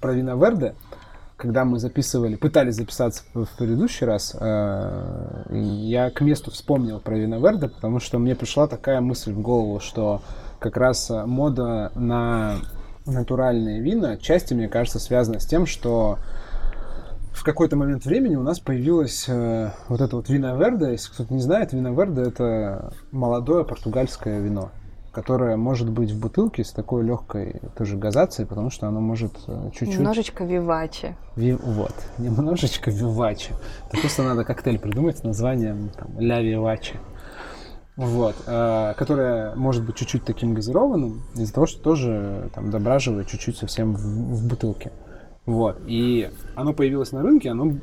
[0.00, 0.74] про виноверде
[1.40, 7.68] когда мы записывали, пытались записаться в предыдущий раз, э, я к месту вспомнил про Виноверде,
[7.68, 10.20] потому что мне пришла такая мысль в голову, что
[10.58, 12.56] как раз мода на
[13.06, 16.18] натуральные вина части, мне кажется, связана с тем, что
[17.32, 20.92] в какой-то момент времени у нас появилось э, вот это вот вино верде.
[20.92, 24.70] Если кто-то не знает, вино верде это молодое португальское вино
[25.20, 29.68] которая может быть в бутылке с такой легкой тоже газацией, потому что оно может э,
[29.74, 29.98] чуть-чуть...
[29.98, 31.14] Немножечко вивачи.
[31.36, 31.52] Ви...
[31.52, 33.52] Вот, немножечко вивачи.
[33.90, 36.94] Так просто надо коктейль придумать с названием там, ля вивачи.
[37.96, 43.58] Вот, э, которая может быть чуть-чуть таким газированным, из-за того, что тоже там дображивает чуть-чуть
[43.58, 44.90] совсем в, в бутылке.
[45.44, 47.74] Вот, и оно появилось на рынке, оно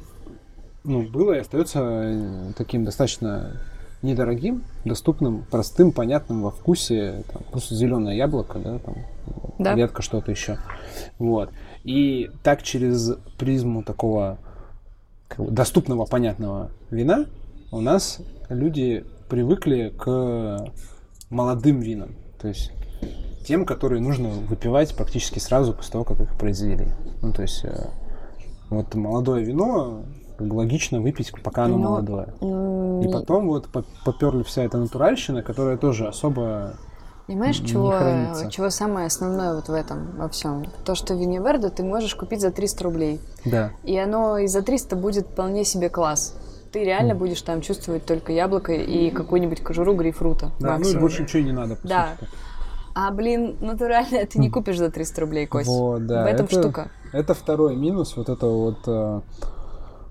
[0.84, 3.62] ну, было и остается э, таким достаточно
[4.02, 8.96] недорогим, доступным, простым, понятным во вкусе, там, просто зеленое яблоко, да, там,
[9.58, 9.76] да.
[9.76, 10.58] редко что-то еще.
[11.18, 11.52] Вот.
[11.84, 14.38] И так через призму такого
[15.38, 17.26] доступного, понятного вина
[17.72, 20.72] у нас люди привыкли к
[21.30, 22.16] молодым винам.
[22.40, 22.72] То есть
[23.46, 26.88] тем, которые нужно выпивать практически сразу после того, как их произвели.
[27.22, 27.90] Ну, то есть э,
[28.70, 30.04] вот молодое вино
[30.38, 31.90] как бы логично выпить, пока оно Но...
[31.90, 32.28] молодое.
[33.04, 33.68] И потом вот
[34.06, 36.74] поперли вся эта натуральщина, которая тоже особо
[37.28, 37.94] Понимаешь, чего,
[38.50, 40.66] чего самое основное вот в этом во всем?
[40.86, 43.20] То, что Виневерду ты можешь купить за 300 рублей.
[43.44, 43.72] Да.
[43.84, 46.38] И оно и за 300 будет вполне себе класс.
[46.72, 47.18] Ты реально mm.
[47.18, 50.52] будешь там чувствовать только яблоко и какую-нибудь кожуру грейпфрута.
[50.60, 50.94] Да, максимум.
[50.94, 51.78] ну и больше ничего не надо.
[51.84, 52.16] Да.
[52.18, 52.32] Сути.
[52.96, 55.68] А, блин, натурально ты не купишь за 300 рублей, Кость.
[55.68, 56.24] Вот, да.
[56.24, 56.92] В этом это, штука.
[57.12, 58.88] Это второй минус, вот это вот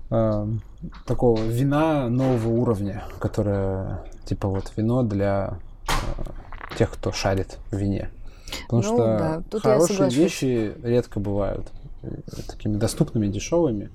[0.09, 0.47] э,
[1.05, 5.91] такого вина нового уровня, которое типа вот вино для э,
[6.77, 8.09] тех, кто шарит в вине.
[8.63, 9.43] Потому ну, что да.
[9.49, 11.67] Тут хорошие вещи редко бывают
[12.03, 12.09] э,
[12.47, 13.89] такими доступными, дешевыми.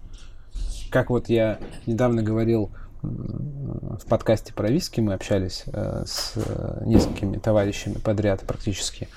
[0.90, 2.70] Как вот я недавно говорил
[3.02, 9.08] в подкасте про виски, мы общались э, с э, несколькими товарищами подряд практически.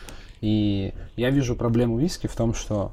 [0.41, 2.91] И я вижу проблему виски в том, что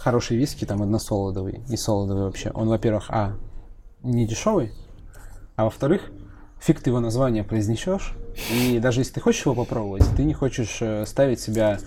[0.00, 3.36] хороший виски, там односолодовый и солодовый вообще, он, во-первых, а,
[4.02, 4.72] не дешевый,
[5.56, 6.10] а во-вторых,
[6.58, 8.14] фиг ты его название произнесешь,
[8.50, 11.78] и даже если ты хочешь его попробовать, ты не хочешь э, ставить себя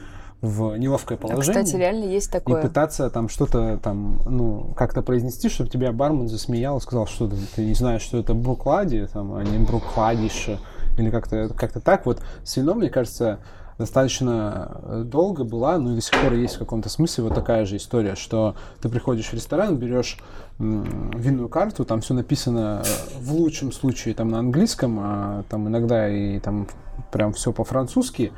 [0.42, 1.62] в неловкое положение.
[1.62, 2.60] А, кстати, реально есть такое.
[2.60, 7.38] И пытаться там что-то там, ну, как-то произнести, чтобы тебя бармен засмеял, сказал, что ты,
[7.56, 10.50] ты не знаешь, что это бруклади, там, а не брукладиш,
[10.98, 12.06] или как-то как так.
[12.06, 13.40] Вот с вином, мне кажется,
[13.78, 17.66] достаточно э, долго была, ну и до сих пор есть в каком-то смысле вот такая
[17.66, 20.18] же история, что ты приходишь в ресторан, берешь
[20.60, 26.10] винную карту, там все написано э, в лучшем случае там на английском, а там иногда
[26.10, 26.68] и там
[27.12, 28.32] прям все по-французски,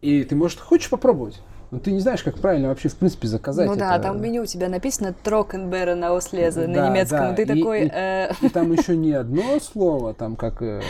[0.00, 1.40] и ты, может, хочешь попробовать?
[1.70, 3.80] Но ты не знаешь, как правильно вообще, в принципе, заказать Ну это.
[3.80, 7.34] да, там в меню у тебя написано Трокенберен Ауслеза на немецком, да.
[7.34, 7.86] ты и, такой...
[7.86, 8.32] И, э...
[8.40, 10.80] и там еще не одно слово, там как э,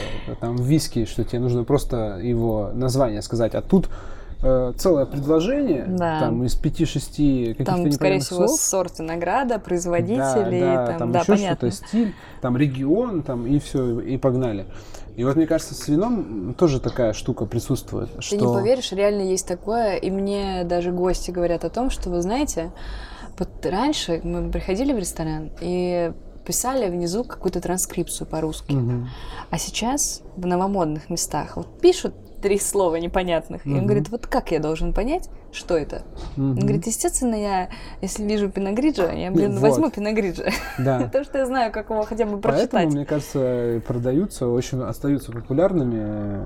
[0.41, 3.89] там виски, что тебе нужно просто его название сказать, а тут
[4.43, 6.21] э, целое предложение, да.
[6.21, 8.61] там из пяти-шести каких-то Там, скорее всего, слов.
[8.61, 11.71] сорт винограда, производители, да, да, там, там да, еще понятно.
[11.71, 14.67] что-то, стиль, там регион, там и все, и погнали.
[15.17, 18.13] И вот мне кажется, с вином тоже такая штука присутствует.
[18.15, 18.37] Ты что...
[18.37, 22.71] не поверишь, реально есть такое, и мне даже гости говорят о том, что вы знаете,
[23.39, 26.13] вот раньше мы приходили в ресторан и
[26.45, 28.73] писали внизу какую-то транскрипцию по-русски.
[28.73, 29.09] Угу.
[29.51, 33.67] А сейчас в новомодных местах вот пишут три слова непонятных.
[33.67, 36.03] И он говорит, вот как я должен понять, что это?
[36.37, 37.71] Он говорит, естественно, я,
[38.03, 39.63] если вижу пиногриджа, я, блин, вот.
[39.63, 40.51] возьму пиногриджа.
[40.79, 41.01] Да.
[41.05, 42.71] Потому что я знаю, как его хотя бы прочитать.
[42.73, 46.45] Поэтому, мне кажется, продаются, очень остаются популярными э,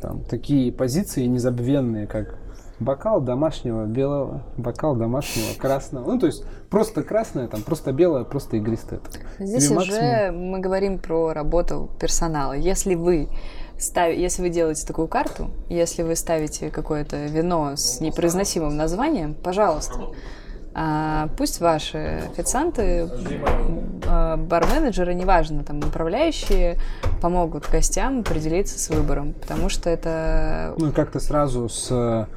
[0.00, 2.38] там, такие позиции незабвенные, как
[2.78, 6.12] бокал домашнего белого, бокал домашнего красного.
[6.12, 9.00] Ну, то есть просто красное, там просто белое, просто игристое.
[9.38, 10.50] Здесь Тебе уже максимум...
[10.50, 12.52] мы говорим про работу персонала.
[12.52, 13.28] Если вы
[13.78, 14.12] став...
[14.12, 20.08] если вы делаете такую карту, если вы ставите какое-то вино с непроизносимым названием, пожалуйста,
[20.78, 23.08] а пусть ваши официанты,
[24.06, 26.76] а, барменеджеры, неважно, там, управляющие,
[27.22, 30.74] помогут гостям определиться с выбором, потому что это...
[30.76, 32.28] Ну, как-то сразу с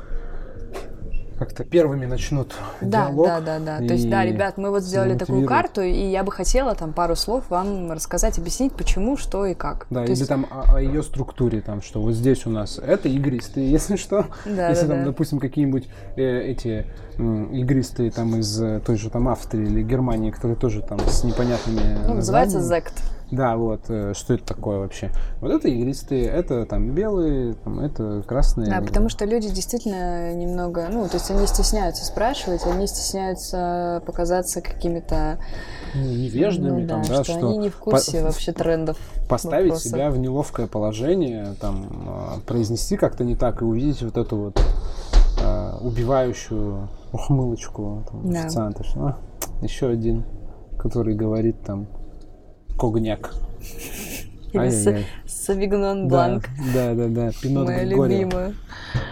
[1.39, 3.27] как-то первыми начнут да, диалог.
[3.27, 3.77] Да, да, да.
[3.77, 7.15] То есть, да, ребят, мы вот сделали такую карту, и я бы хотела там пару
[7.15, 9.87] слов вам рассказать, объяснить, почему, что и как.
[9.89, 10.27] Да, То или есть...
[10.27, 14.27] там о, о ее структуре, там, что вот здесь у нас это игристые, если что.
[14.45, 15.05] Да, если да, там, да.
[15.05, 16.85] допустим, какие-нибудь э, эти
[17.17, 21.99] игристые там из э, той же там Австрии или Германии, которые тоже там с непонятными
[22.05, 22.93] Ну, называется зект.
[23.31, 25.11] Да, вот, э, что это такое вообще?
[25.39, 28.69] Вот это игристые, это там белые, там, это красные.
[28.69, 34.61] Да, потому что люди действительно немного, ну, то есть они стесняются спрашивать, они стесняются показаться
[34.61, 35.37] какими-то
[35.93, 38.97] ну, невеждами, ну, там, да, что, что они не в курсе по- вообще трендов.
[39.27, 39.91] Поставить вопросов.
[39.91, 44.61] себя в неловкое положение, там, а, произнести как-то не так и увидеть вот эту вот
[45.43, 48.39] а, убивающую ухмылочку там, да.
[48.39, 49.17] официанта, что а,
[49.61, 50.25] еще один,
[50.79, 51.87] который говорит там
[52.79, 53.33] когняк.
[54.53, 56.45] Или Савигнон Бланк.
[56.73, 57.31] Да, да, да.
[57.41, 58.53] Пинот Моя любимая.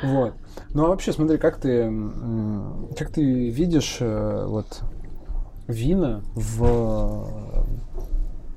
[0.03, 0.33] Вот.
[0.73, 1.91] Ну а вообще, смотри, как ты,
[2.97, 4.83] как ты видишь э, вот
[5.67, 7.29] вина в,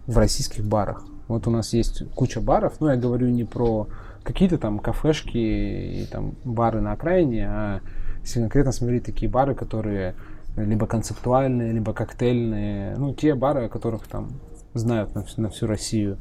[0.06, 1.04] в российских барах?
[1.28, 3.88] Вот у нас есть куча баров, но я говорю не про
[4.22, 7.80] какие-то там кафешки и там бары на окраине, а
[8.22, 10.14] если конкретно смотреть такие бары, которые
[10.56, 14.28] либо концептуальные, либо коктейльные, ну, те бары, о которых там
[14.74, 16.18] знают на всю, на всю Россию.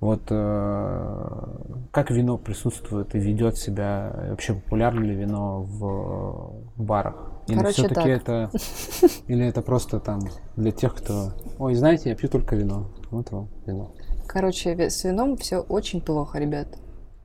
[0.00, 1.46] Вот э,
[1.90, 7.32] как вино присутствует и ведет себя, вообще популярно ли вино в, в барах?
[7.48, 8.50] Или все-таки это,
[9.26, 10.20] или это просто там
[10.56, 13.94] для тех, кто, ой, знаете, я пью только вино, вот вам вино.
[14.26, 16.68] Короче, с вином все очень плохо, ребят.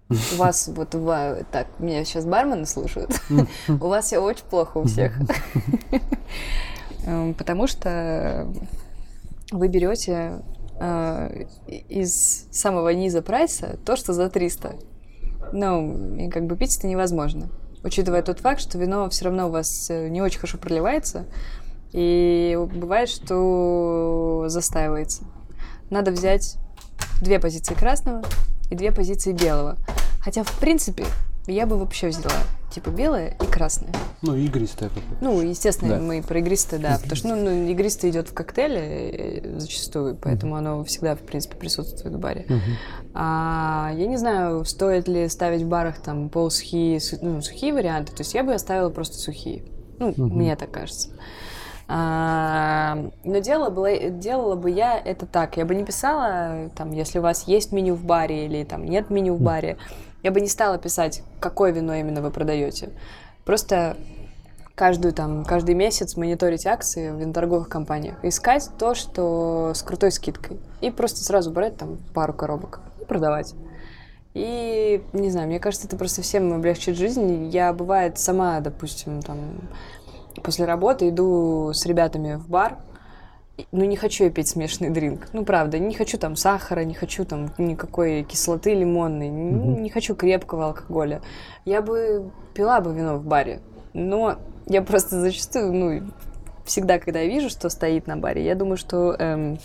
[0.10, 0.90] У вас вот
[1.52, 3.22] так, меня сейчас бармены слушают.
[3.68, 5.18] У вас все очень плохо у всех.
[7.06, 8.48] Эм, потому что
[9.52, 10.42] вы берете
[10.82, 14.76] э, из самого низа прайса то, что за 300.
[15.54, 17.50] Ну, и как бы пить это невозможно.
[17.84, 21.26] Учитывая тот факт, что вино все равно у вас э, не очень хорошо проливается,
[21.92, 25.24] и бывает, что застаивается.
[25.90, 26.58] Надо взять
[27.22, 28.24] две позиции красного
[28.70, 29.78] и две позиции белого.
[30.22, 31.06] Хотя, в принципе,
[31.48, 32.32] я бы вообще взяла
[32.72, 33.92] типа белое и красное.
[34.22, 36.02] Ну, игристое какое Ну, естественно, да.
[36.02, 36.98] мы про игристое, да.
[36.98, 41.56] Потому что, ну, ну игристое идет в коктейле э, зачастую, поэтому оно всегда, в принципе,
[41.56, 42.46] присутствует в баре.
[43.14, 48.14] А, я не знаю, стоит ли ставить в барах там полусухие, ну, сухие варианты.
[48.14, 49.64] То есть я бы оставила просто сухие.
[50.00, 51.10] Ну, мне так кажется.
[51.94, 55.58] А, но делала, было, делала бы я это так.
[55.58, 59.10] Я бы не писала, там, если у вас есть меню в баре или там нет
[59.10, 59.78] меню в баре,
[60.24, 62.90] я бы не стала писать, какое вино именно вы продаете.
[63.46, 63.98] Просто
[64.76, 70.60] каждую, там, каждый месяц мониторить акции в виноторговых компаниях, искать то, что с крутой скидкой,
[70.80, 73.54] и просто сразу брать там пару коробок и продавать.
[74.34, 77.50] И, не знаю, мне кажется, это просто всем облегчит жизнь.
[77.50, 79.38] Я, бывает, сама, допустим, там,
[80.42, 82.78] после работы иду с ребятами в бар,
[83.72, 85.28] ну, не хочу я пить смешанный дринк.
[85.34, 89.82] Ну, правда, не хочу там сахара, не хочу там никакой кислоты лимонной, mm-hmm.
[89.82, 91.22] не, хочу крепкого алкоголя.
[91.66, 93.62] Я бы пила бы вино в баре,
[93.94, 94.38] но
[94.68, 96.12] я просто зачастую, ну,
[96.66, 99.16] всегда, когда я вижу, что стоит на баре, я думаю, что...
[99.18, 99.60] Эм,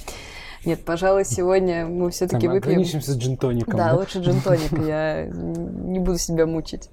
[0.65, 2.73] нет, пожалуй, сегодня мы все-таки выпьем...
[2.73, 3.77] Ограничимся джинтоником.
[3.77, 6.91] Да, да, лучше джинтоник, я не буду себя мучить.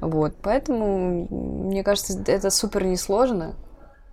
[0.00, 1.26] Вот, поэтому,
[1.68, 3.56] мне кажется, это супер несложно.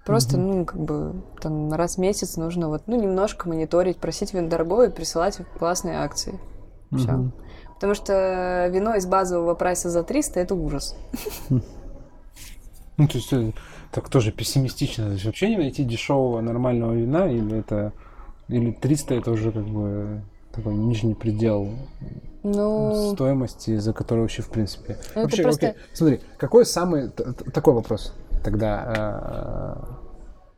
[0.05, 4.83] Просто, ну, как бы, там, раз в месяц нужно вот, ну, немножко мониторить, просить вино
[4.83, 6.39] и присылать классные акции.
[6.95, 7.31] Все.
[7.73, 10.95] Потому что вино из базового прайса за 300– это ужас.
[12.97, 13.51] Ну, то есть, э,
[13.91, 15.07] так тоже пессимистично.
[15.07, 17.91] То есть, вообще не найти дешевого нормального вина, или это
[18.47, 21.69] или 300 это уже как бы такой нижний предел
[22.43, 23.13] ну...
[23.13, 24.97] стоимости, за который вообще в принципе.
[25.15, 25.67] Ну, вообще, просто...
[25.69, 29.94] окей, смотри, какой самый такой вопрос тогда э,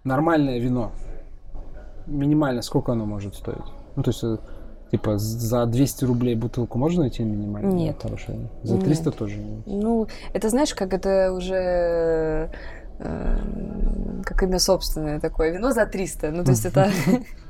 [0.08, 0.92] нормальное вино
[2.08, 3.66] минимально сколько оно может стоить?
[3.96, 4.38] Ну то есть э,
[4.92, 7.72] Типа за 200 рублей бутылку можно найти минимально?
[7.72, 7.98] Нет.
[8.02, 8.48] Хорошее?
[8.64, 9.18] За 300 нет.
[9.18, 9.64] тоже нет?
[9.66, 12.50] Ну, это знаешь, как это уже
[13.00, 13.38] э,
[14.24, 15.52] как имя собственное такое.
[15.52, 16.32] Вино за 300.
[16.32, 16.90] Ну, то есть это...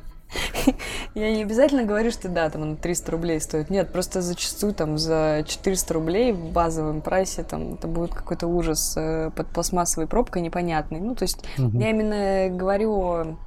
[1.16, 3.70] Я не обязательно говорю, что да, там оно 300 рублей стоит.
[3.70, 8.96] Нет, просто зачастую там за 400 рублей в базовом прайсе там это будет какой-то ужас
[8.98, 11.00] э, под пластмассовой пробкой непонятный.
[11.00, 11.80] Ну, то есть угу.
[11.80, 13.38] я именно говорю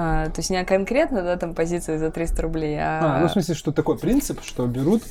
[0.00, 3.16] а, то есть не конкретно, да, там позиция за 300 рублей, а...
[3.16, 5.02] а ну, в смысле, что такой принцип, что берут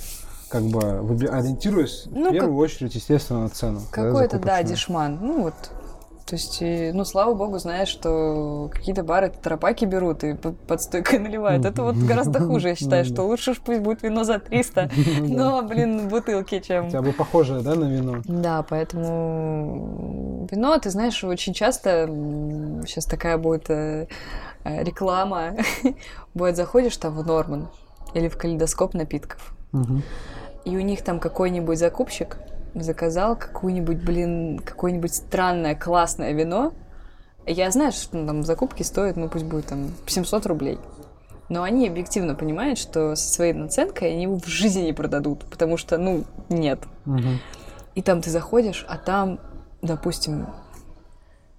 [0.49, 0.79] как бы
[1.27, 2.63] ориентируясь ну, в первую как...
[2.63, 3.81] очередь, естественно, на цену.
[3.91, 5.19] Какой-то, да, дешман.
[5.21, 5.55] Ну вот,
[6.27, 11.65] то есть, ну, слава богу, знаешь, что какие-то бары тропаки берут и под стойкой наливают.
[11.65, 14.89] Это вот гораздо хуже, я считаю, что лучше уж пусть будет вино за 300,
[15.21, 16.85] но, блин, бутылки, чем...
[16.85, 18.21] Хотя бы похожее, да, на вино?
[18.25, 22.07] Да, поэтому вино, ты знаешь, очень часто
[22.85, 24.07] сейчас такая будет э,
[24.67, 25.55] Э, реклама.
[26.33, 27.69] Будет, заходишь там в Норман
[28.13, 29.53] или в калейдоскоп напитков,
[30.65, 32.37] и у них там какой-нибудь закупщик
[32.73, 36.73] заказал какую-нибудь, блин, какое-нибудь странное классное вино.
[37.45, 40.79] Я знаю, что там закупки стоят, ну пусть будет там 700 рублей.
[41.49, 45.77] Но они объективно понимают, что со своей наценкой они его в жизни не продадут, потому
[45.77, 46.79] что, ну, нет.
[47.05, 47.39] Угу.
[47.95, 49.39] И там ты заходишь, а там,
[49.81, 50.47] допустим,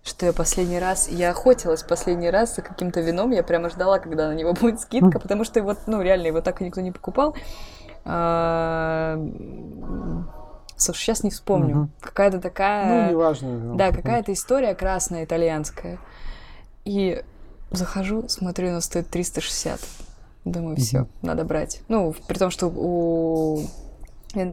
[0.02, 4.28] что я последний раз, я охотилась последний раз за каким-то вином, я прямо ждала, когда
[4.28, 7.34] на него будет скидка, потому что его, ну, реально, его так и никто не покупал.
[10.78, 11.76] Слушай, сейчас не вспомню.
[11.76, 11.88] Угу.
[12.00, 13.06] Какая-то такая...
[13.06, 13.76] Ну, неважно.
[13.76, 15.98] Да, какая-то история красная, итальянская.
[16.84, 17.22] И
[17.70, 19.80] захожу, смотрю, она стоит 360.
[20.44, 21.08] Думаю, все, угу.
[21.22, 21.82] надо брать.
[21.88, 23.66] Ну, при том, что у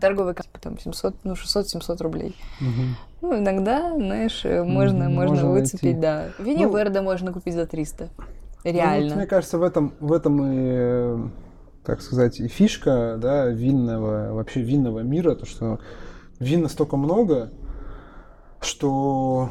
[0.02, 2.36] торговый там 700, ну, 600-700 рублей.
[2.60, 2.82] Угу.
[3.22, 6.00] Ну, иногда, знаешь, можно, можно, можно выцепить, найти.
[6.00, 6.26] да.
[6.40, 8.10] Вине ну, Верда можно купить за 300.
[8.64, 9.04] Реально.
[9.04, 11.30] Ну, вот, мне кажется, в этом, в этом и,
[11.86, 15.80] так сказать, и фишка, да, винного, вообще винного мира, то, что
[16.40, 17.52] вин настолько много,
[18.62, 19.50] что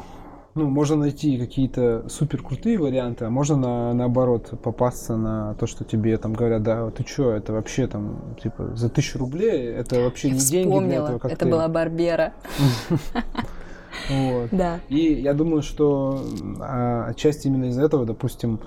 [0.55, 5.83] ну, можно найти какие-то супер крутые варианты, а можно на, наоборот попасться на то, что
[5.83, 10.29] тебе там говорят, да, ты что, это вообще там, типа, за тысячу рублей, это вообще
[10.29, 10.71] Я не вспомнила.
[10.71, 11.35] деньги для этого коктейля.
[11.35, 12.33] Это была Барбера.
[14.09, 14.49] Вот.
[14.51, 14.81] Да.
[14.89, 16.21] И я думаю, что
[16.59, 18.59] а, отчасти именно из этого, допустим,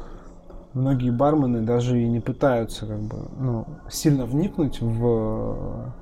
[0.73, 5.93] многие бармены даже и не пытаются как бы, ну, сильно вникнуть в,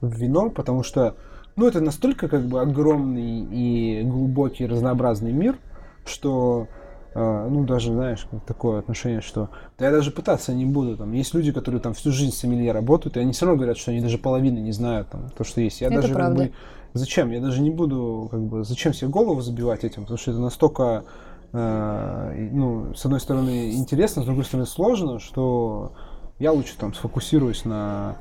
[0.00, 1.16] в вино, потому что
[1.56, 5.58] ну, это настолько как бы огромный и глубокий разнообразный мир,
[6.04, 6.68] что
[7.14, 10.96] Uh, ну, даже, знаешь, такое отношение, что да я даже пытаться не буду.
[10.96, 13.90] Там есть люди, которые там всю жизнь сомелье работают, и они все равно говорят, что
[13.90, 15.82] они даже половины не знают там, то, что есть.
[15.82, 16.44] Я это даже правда.
[16.44, 16.56] Как бы,
[16.94, 17.30] зачем?
[17.30, 21.04] Я даже не буду, как бы, зачем себе голову забивать этим, потому что это настолько,
[21.52, 25.92] uh, ну, с одной стороны, интересно, с другой стороны, сложно, что
[26.38, 28.16] я лучше там сфокусируюсь на,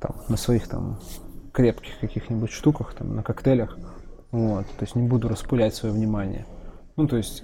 [0.00, 0.98] там, на своих там
[1.56, 3.78] крепких каких-нибудь штуках, там, на коктейлях.
[4.30, 6.44] Вот, то есть не буду распылять свое внимание.
[6.96, 7.42] Ну, то есть,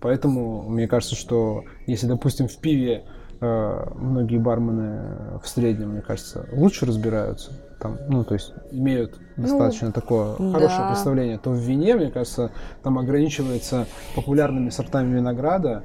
[0.00, 3.04] поэтому мне кажется, что если, допустим, в пиве
[3.42, 9.88] э, многие бармены в среднем, мне кажется, лучше разбираются, там, ну, то есть имеют достаточно
[9.88, 10.52] ну, такое да.
[10.52, 15.82] хорошее представление, то в вине, мне кажется, там ограничивается популярными сортами винограда,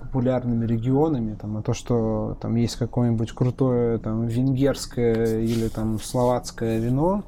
[0.00, 6.78] популярными регионами, там, а то, что там есть какое-нибудь крутое там венгерское или там словацкое
[6.78, 7.24] вино,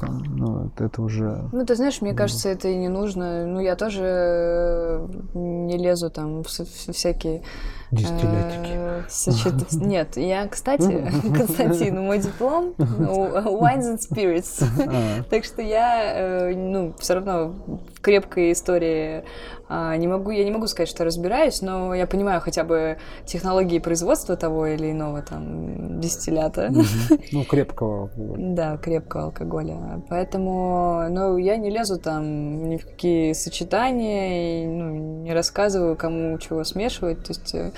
[0.00, 1.44] там, ну, это уже...
[1.52, 3.46] Ну, ты знаешь, мне кажется, это и не нужно.
[3.46, 7.42] Ну, я тоже э, не лезу там в всякие
[7.90, 8.72] Дистиллятики.
[8.72, 9.72] Э, сочет...
[9.72, 11.06] Нет, я, кстати,
[11.36, 14.64] Константин, мой диплом Wines and Spirits.
[14.86, 15.22] А.
[15.24, 17.54] Так что я, э, ну, все равно
[17.94, 19.24] в крепкой истории
[19.70, 24.36] не могу, я не могу сказать, что разбираюсь, но я понимаю хотя бы технологии производства
[24.36, 26.72] того или иного там дистиллята.
[27.32, 28.54] Ну, крепкого алкоголя.
[28.54, 30.02] Да, крепкого алкоголя.
[30.08, 36.36] Поэтому, ну, я не лезу там ни в какие сочетания, и, ну, не рассказываю, кому
[36.38, 37.24] чего смешивать.
[37.24, 37.72] То есть э,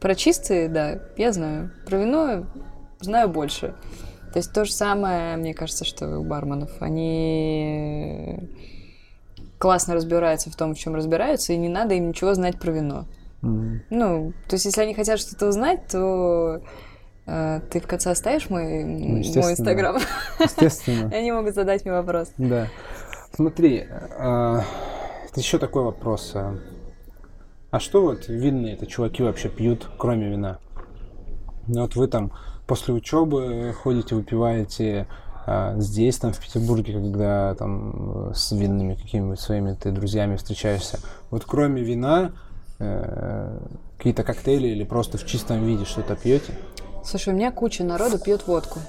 [0.00, 1.72] про чистые, да, я знаю.
[1.86, 2.46] Про вино
[3.00, 3.74] знаю больше.
[4.32, 6.70] То есть то же самое, мне кажется, что у барменов.
[6.80, 8.50] Они
[9.58, 13.06] классно разбираются в том, в чем разбираются, и не надо им ничего знать про вино.
[13.42, 13.80] Mm-hmm.
[13.90, 16.60] Ну, то есть, если они хотят что-то узнать, то
[17.26, 19.98] э, ты в конце оставишь мой, ну, мой инстаграм.
[20.38, 21.10] Естественно.
[21.14, 22.32] Они могут задать мне вопрос.
[22.38, 22.68] Да.
[23.32, 24.60] Смотри, э,
[25.36, 26.32] еще такой вопрос.
[26.34, 26.56] А,
[27.70, 30.58] а что вот винные это чуваки вообще пьют, кроме вина?
[31.66, 32.32] Ну, вот вы там
[32.66, 35.06] после учебы ходите, выпиваете
[35.46, 40.98] а здесь, там, в Петербурге, когда там с винными какими-нибудь своими ты друзьями встречаешься,
[41.30, 42.32] вот кроме вина,
[42.78, 43.58] э,
[43.98, 46.52] какие-то коктейли или просто в чистом виде что-то пьете?
[47.04, 48.80] Слушай, у меня куча народу пьет водку.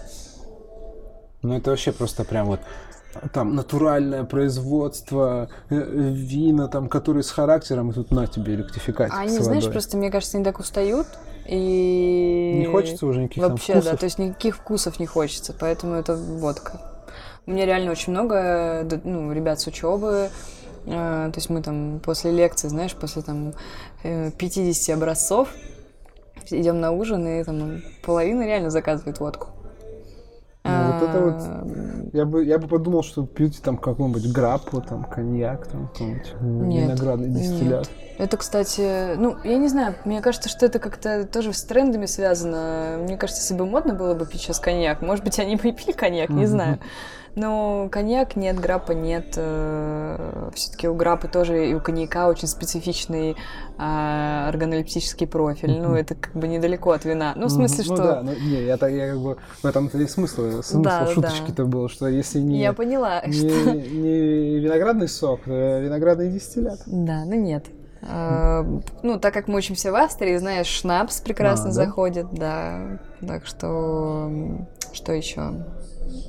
[1.41, 2.61] Ну, это вообще просто прям вот
[3.33, 9.11] там натуральное производство, э, вина, там, которые с характером, и тут на тебе ректификат.
[9.11, 11.07] А они, знаешь, просто, мне кажется, они так устают,
[11.47, 12.55] и...
[12.59, 13.93] Не хочется уже никаких Вообще, там вкусов.
[13.93, 16.81] да, то есть никаких вкусов не хочется, поэтому это водка.
[17.45, 20.29] У меня реально очень много ну, ребят с учебы,
[20.85, 23.53] э, то есть мы там после лекции, знаешь, после там
[24.01, 25.49] 50 э, образцов
[26.49, 29.49] идем на ужин, и там половина реально заказывает водку.
[30.65, 32.13] Ну, вот это вот...
[32.13, 37.29] Я бы, я бы подумал, что пьете там какую-нибудь граппу, там, коньяк, там, какой-нибудь виноградный
[37.29, 37.87] дистиллят.
[37.87, 37.89] Нет.
[38.17, 42.97] Это, кстати, ну, я не знаю, мне кажется, что это как-то тоже с трендами связано.
[43.01, 45.71] Мне кажется, если бы модно было бы пить сейчас коньяк, может быть, они бы и
[45.73, 46.79] пили коньяк, не знаю.
[47.35, 49.33] Но коньяк нет, граппа нет.
[49.35, 53.35] Э, Все-таки у граппы тоже и у коньяка очень специфичный
[53.77, 55.77] а, органолептический профиль.
[55.77, 57.33] Ну, это как бы недалеко от вина.
[57.35, 58.03] Ну, в смысле, ну, что...
[58.03, 59.37] Ну, да, ну, не, я, так, я как бы...
[59.61, 61.65] В этом-то и смысл, смысл да, шуточки-то да.
[61.65, 62.61] был, что если не...
[62.61, 63.71] Я поняла, не, что...
[63.71, 66.79] не виноградный сок, то виноградный дистиллят.
[66.85, 67.65] Да, ну нет.
[68.05, 71.73] Uh, ну, так как мы учимся в Австрии, знаешь, шнапс прекрасно а, да?
[71.73, 72.99] заходит, да.
[73.25, 74.31] Так что,
[74.93, 75.65] что еще?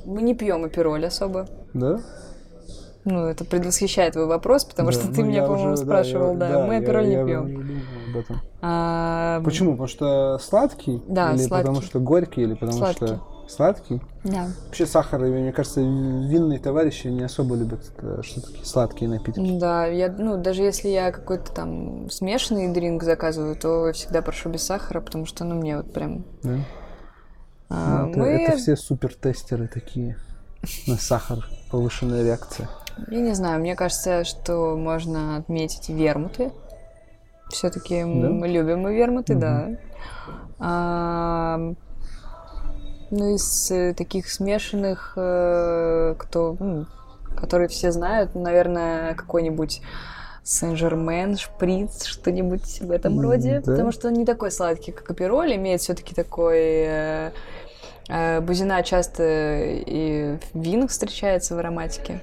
[0.05, 1.47] Мы не пьем апероль особо.
[1.73, 1.99] Да?
[3.05, 6.47] Ну, это предвосхищает твой вопрос, потому да, что ты ну, меня, по-моему, уже, спрашивал, да,
[6.47, 7.43] я, да, да, мы апероль я, не пьем.
[8.09, 8.41] Об этом.
[8.61, 9.41] А...
[9.45, 9.71] Почему?
[9.71, 11.01] Потому что сладкий?
[11.07, 11.67] Да, или сладкий.
[11.67, 13.05] потому что горький, или потому сладкий.
[13.05, 14.01] что сладкий?
[14.23, 14.47] Да.
[14.65, 19.57] Вообще сахар, мне кажется, винные товарищи не особо любят э, что такие сладкие напитки.
[19.59, 24.49] Да, я, ну, даже если я какой-то там смешанный дринк заказываю, то я всегда прошу
[24.49, 26.25] без сахара, потому что, ну, мне вот прям...
[26.43, 26.59] Да?
[27.69, 28.27] А, ну, это, мы...
[28.27, 30.17] это все супер тестеры такие
[30.87, 32.69] на сахар, повышенная реакция.
[33.09, 36.51] Я не знаю, мне кажется, что можно отметить вермуты.
[37.49, 38.07] Все-таки да?
[38.07, 39.41] мы любим мы вермуты, угу.
[39.41, 39.69] да.
[40.59, 41.73] А,
[43.11, 46.85] ну, из э, таких смешанных, э, кто, ну,
[47.35, 49.81] которые все знают, наверное, какой-нибудь
[50.43, 53.61] Сен-Жермен, шприц, что-нибудь в этом роде.
[53.65, 53.71] Да.
[53.71, 56.59] Потому что он не такой сладкий, как апероль, имеет все-таки такой...
[56.59, 57.31] Э,
[58.41, 59.23] бузина часто
[59.59, 62.21] и в винах встречается в ароматике.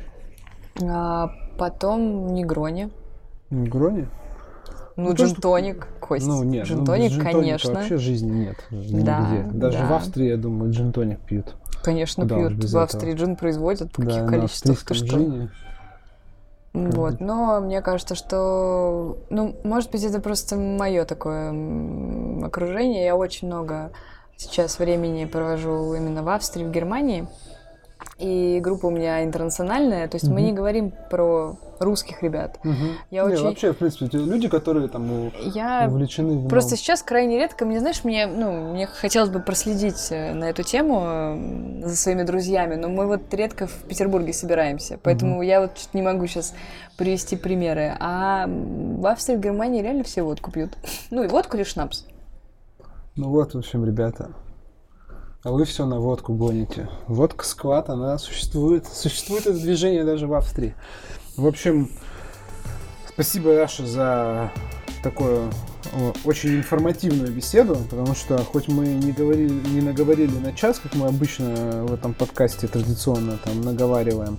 [0.82, 2.90] А потом негрони.
[3.50, 4.08] Негрони?
[4.96, 6.26] Ну, ну джин-тоник, Кость.
[6.26, 7.74] Ну, нет, джин-тоник, ну, конечно.
[7.74, 9.86] вообще жизни нет да, Даже да.
[9.88, 11.56] в Австрии, я думаю, джин-тоник пьют.
[11.82, 12.64] Конечно, Куда пьют.
[12.64, 13.26] В Австрии этого?
[13.26, 15.06] джин производят в каких да, количествах, ты что?
[15.06, 15.50] Джине.
[16.72, 21.50] Вот, но мне кажется, что, ну, может быть, это просто мое такое
[22.44, 23.04] окружение.
[23.04, 23.92] Я очень много
[24.36, 27.28] сейчас времени провожу именно в Австрии, в Германии.
[28.18, 30.34] И группа у меня интернациональная, то есть угу.
[30.34, 32.60] мы не говорим про русских ребят.
[32.62, 32.72] Угу.
[33.10, 33.42] Я не, очень...
[33.42, 38.04] вообще, в принципе, люди, которые там я увлечены в Просто сейчас крайне редко, мне, знаешь,
[38.04, 43.06] мне, ну, мне хотелось бы проследить э, на эту тему за своими друзьями, но мы
[43.06, 45.42] вот редко в Петербурге собираемся, поэтому угу.
[45.42, 46.54] я вот не могу сейчас
[46.96, 47.96] привести примеры.
[47.98, 50.76] А в Австрии, в Германии реально все водку пьют.
[51.10, 52.06] Ну и водку или шнапс.
[53.16, 54.30] Ну вот, в общем, ребята,
[55.44, 56.88] а вы все на водку гоните.
[57.06, 58.86] Водка скват, она существует.
[58.86, 60.74] Существует это движение даже в Австрии.
[61.36, 61.90] В общем,
[63.06, 64.50] спасибо, Раша, за
[65.02, 65.50] такую
[66.24, 71.08] очень информативную беседу, потому что хоть мы не, говорили, не наговорили на час, как мы
[71.08, 74.38] обычно в этом подкасте традиционно там наговариваем,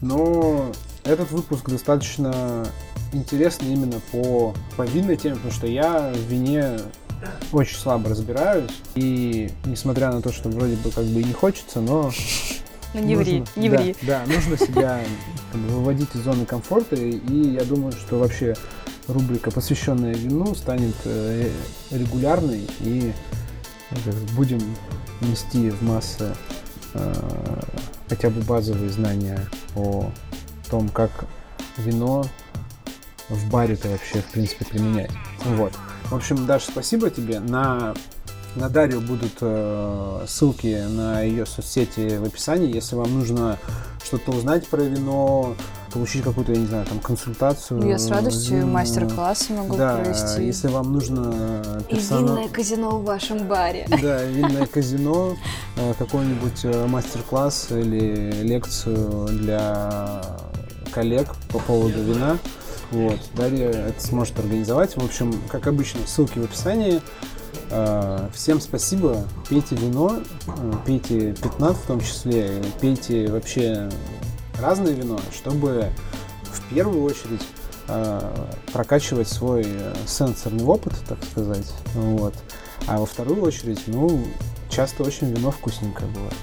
[0.00, 0.72] но
[1.04, 2.66] этот выпуск достаточно
[3.12, 6.78] интересный именно по, по винной теме, потому что я в вине
[7.52, 8.70] очень слабо разбираюсь.
[8.94, 12.10] И несмотря на то, что вроде бы как бы и не хочется, но...
[12.94, 13.96] Ну не нужно, ври, не да, ври.
[14.00, 15.00] Да, нужно себя
[15.52, 16.96] там, выводить из зоны комфорта.
[16.96, 18.56] И я думаю, что вообще
[19.08, 21.50] рубрика, посвященная вину, станет э,
[21.90, 22.66] регулярной.
[22.80, 23.12] И
[23.90, 23.94] э,
[24.34, 24.60] будем
[25.20, 26.34] нести в массы
[26.94, 27.14] э,
[28.08, 29.38] хотя бы базовые знания
[29.76, 30.10] о
[30.70, 31.10] том, как
[31.76, 32.24] вино
[33.28, 35.10] в баре-то вообще, в принципе, применять.
[35.44, 35.72] Вот.
[36.06, 37.40] В общем, Даша, спасибо тебе.
[37.40, 37.94] На,
[38.56, 42.74] на Дарью будут э, ссылки на ее соцсети в описании.
[42.74, 43.58] Если вам нужно
[44.02, 45.54] что-то узнать про вино,
[45.92, 47.86] получить какую-то, я не знаю, там, консультацию.
[47.86, 50.44] Я с радостью мастер-классы могу да, провести.
[50.44, 52.24] если вам нужно персонал...
[52.24, 53.86] И винное казино в вашем баре.
[54.02, 55.36] Да, винное казино,
[55.76, 60.22] э, какой-нибудь э, мастер-класс или лекцию для
[60.92, 62.38] коллег по поводу вина.
[62.90, 63.20] Вот.
[63.34, 64.96] Дарья это сможет организовать.
[64.96, 67.00] В общем, как обычно, ссылки в описании.
[67.70, 69.24] А, всем спасибо.
[69.48, 73.90] Пейте вино, э, пейте 15 в том числе, пейте вообще
[74.58, 75.90] разное вино, чтобы
[76.44, 77.42] в первую очередь
[77.88, 81.72] а, прокачивать свой э, сенсорный опыт, так сказать.
[81.94, 82.34] Вот.
[82.86, 84.24] А во вторую очередь, ну,
[84.70, 86.34] часто очень вино вкусненькое бывает.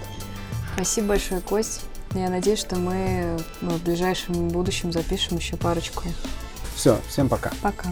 [0.75, 1.81] Спасибо большое, Кость.
[2.15, 6.03] Я надеюсь, что мы ну, в ближайшем будущем запишем еще парочку.
[6.75, 7.51] Все, всем пока.
[7.61, 7.89] Пока.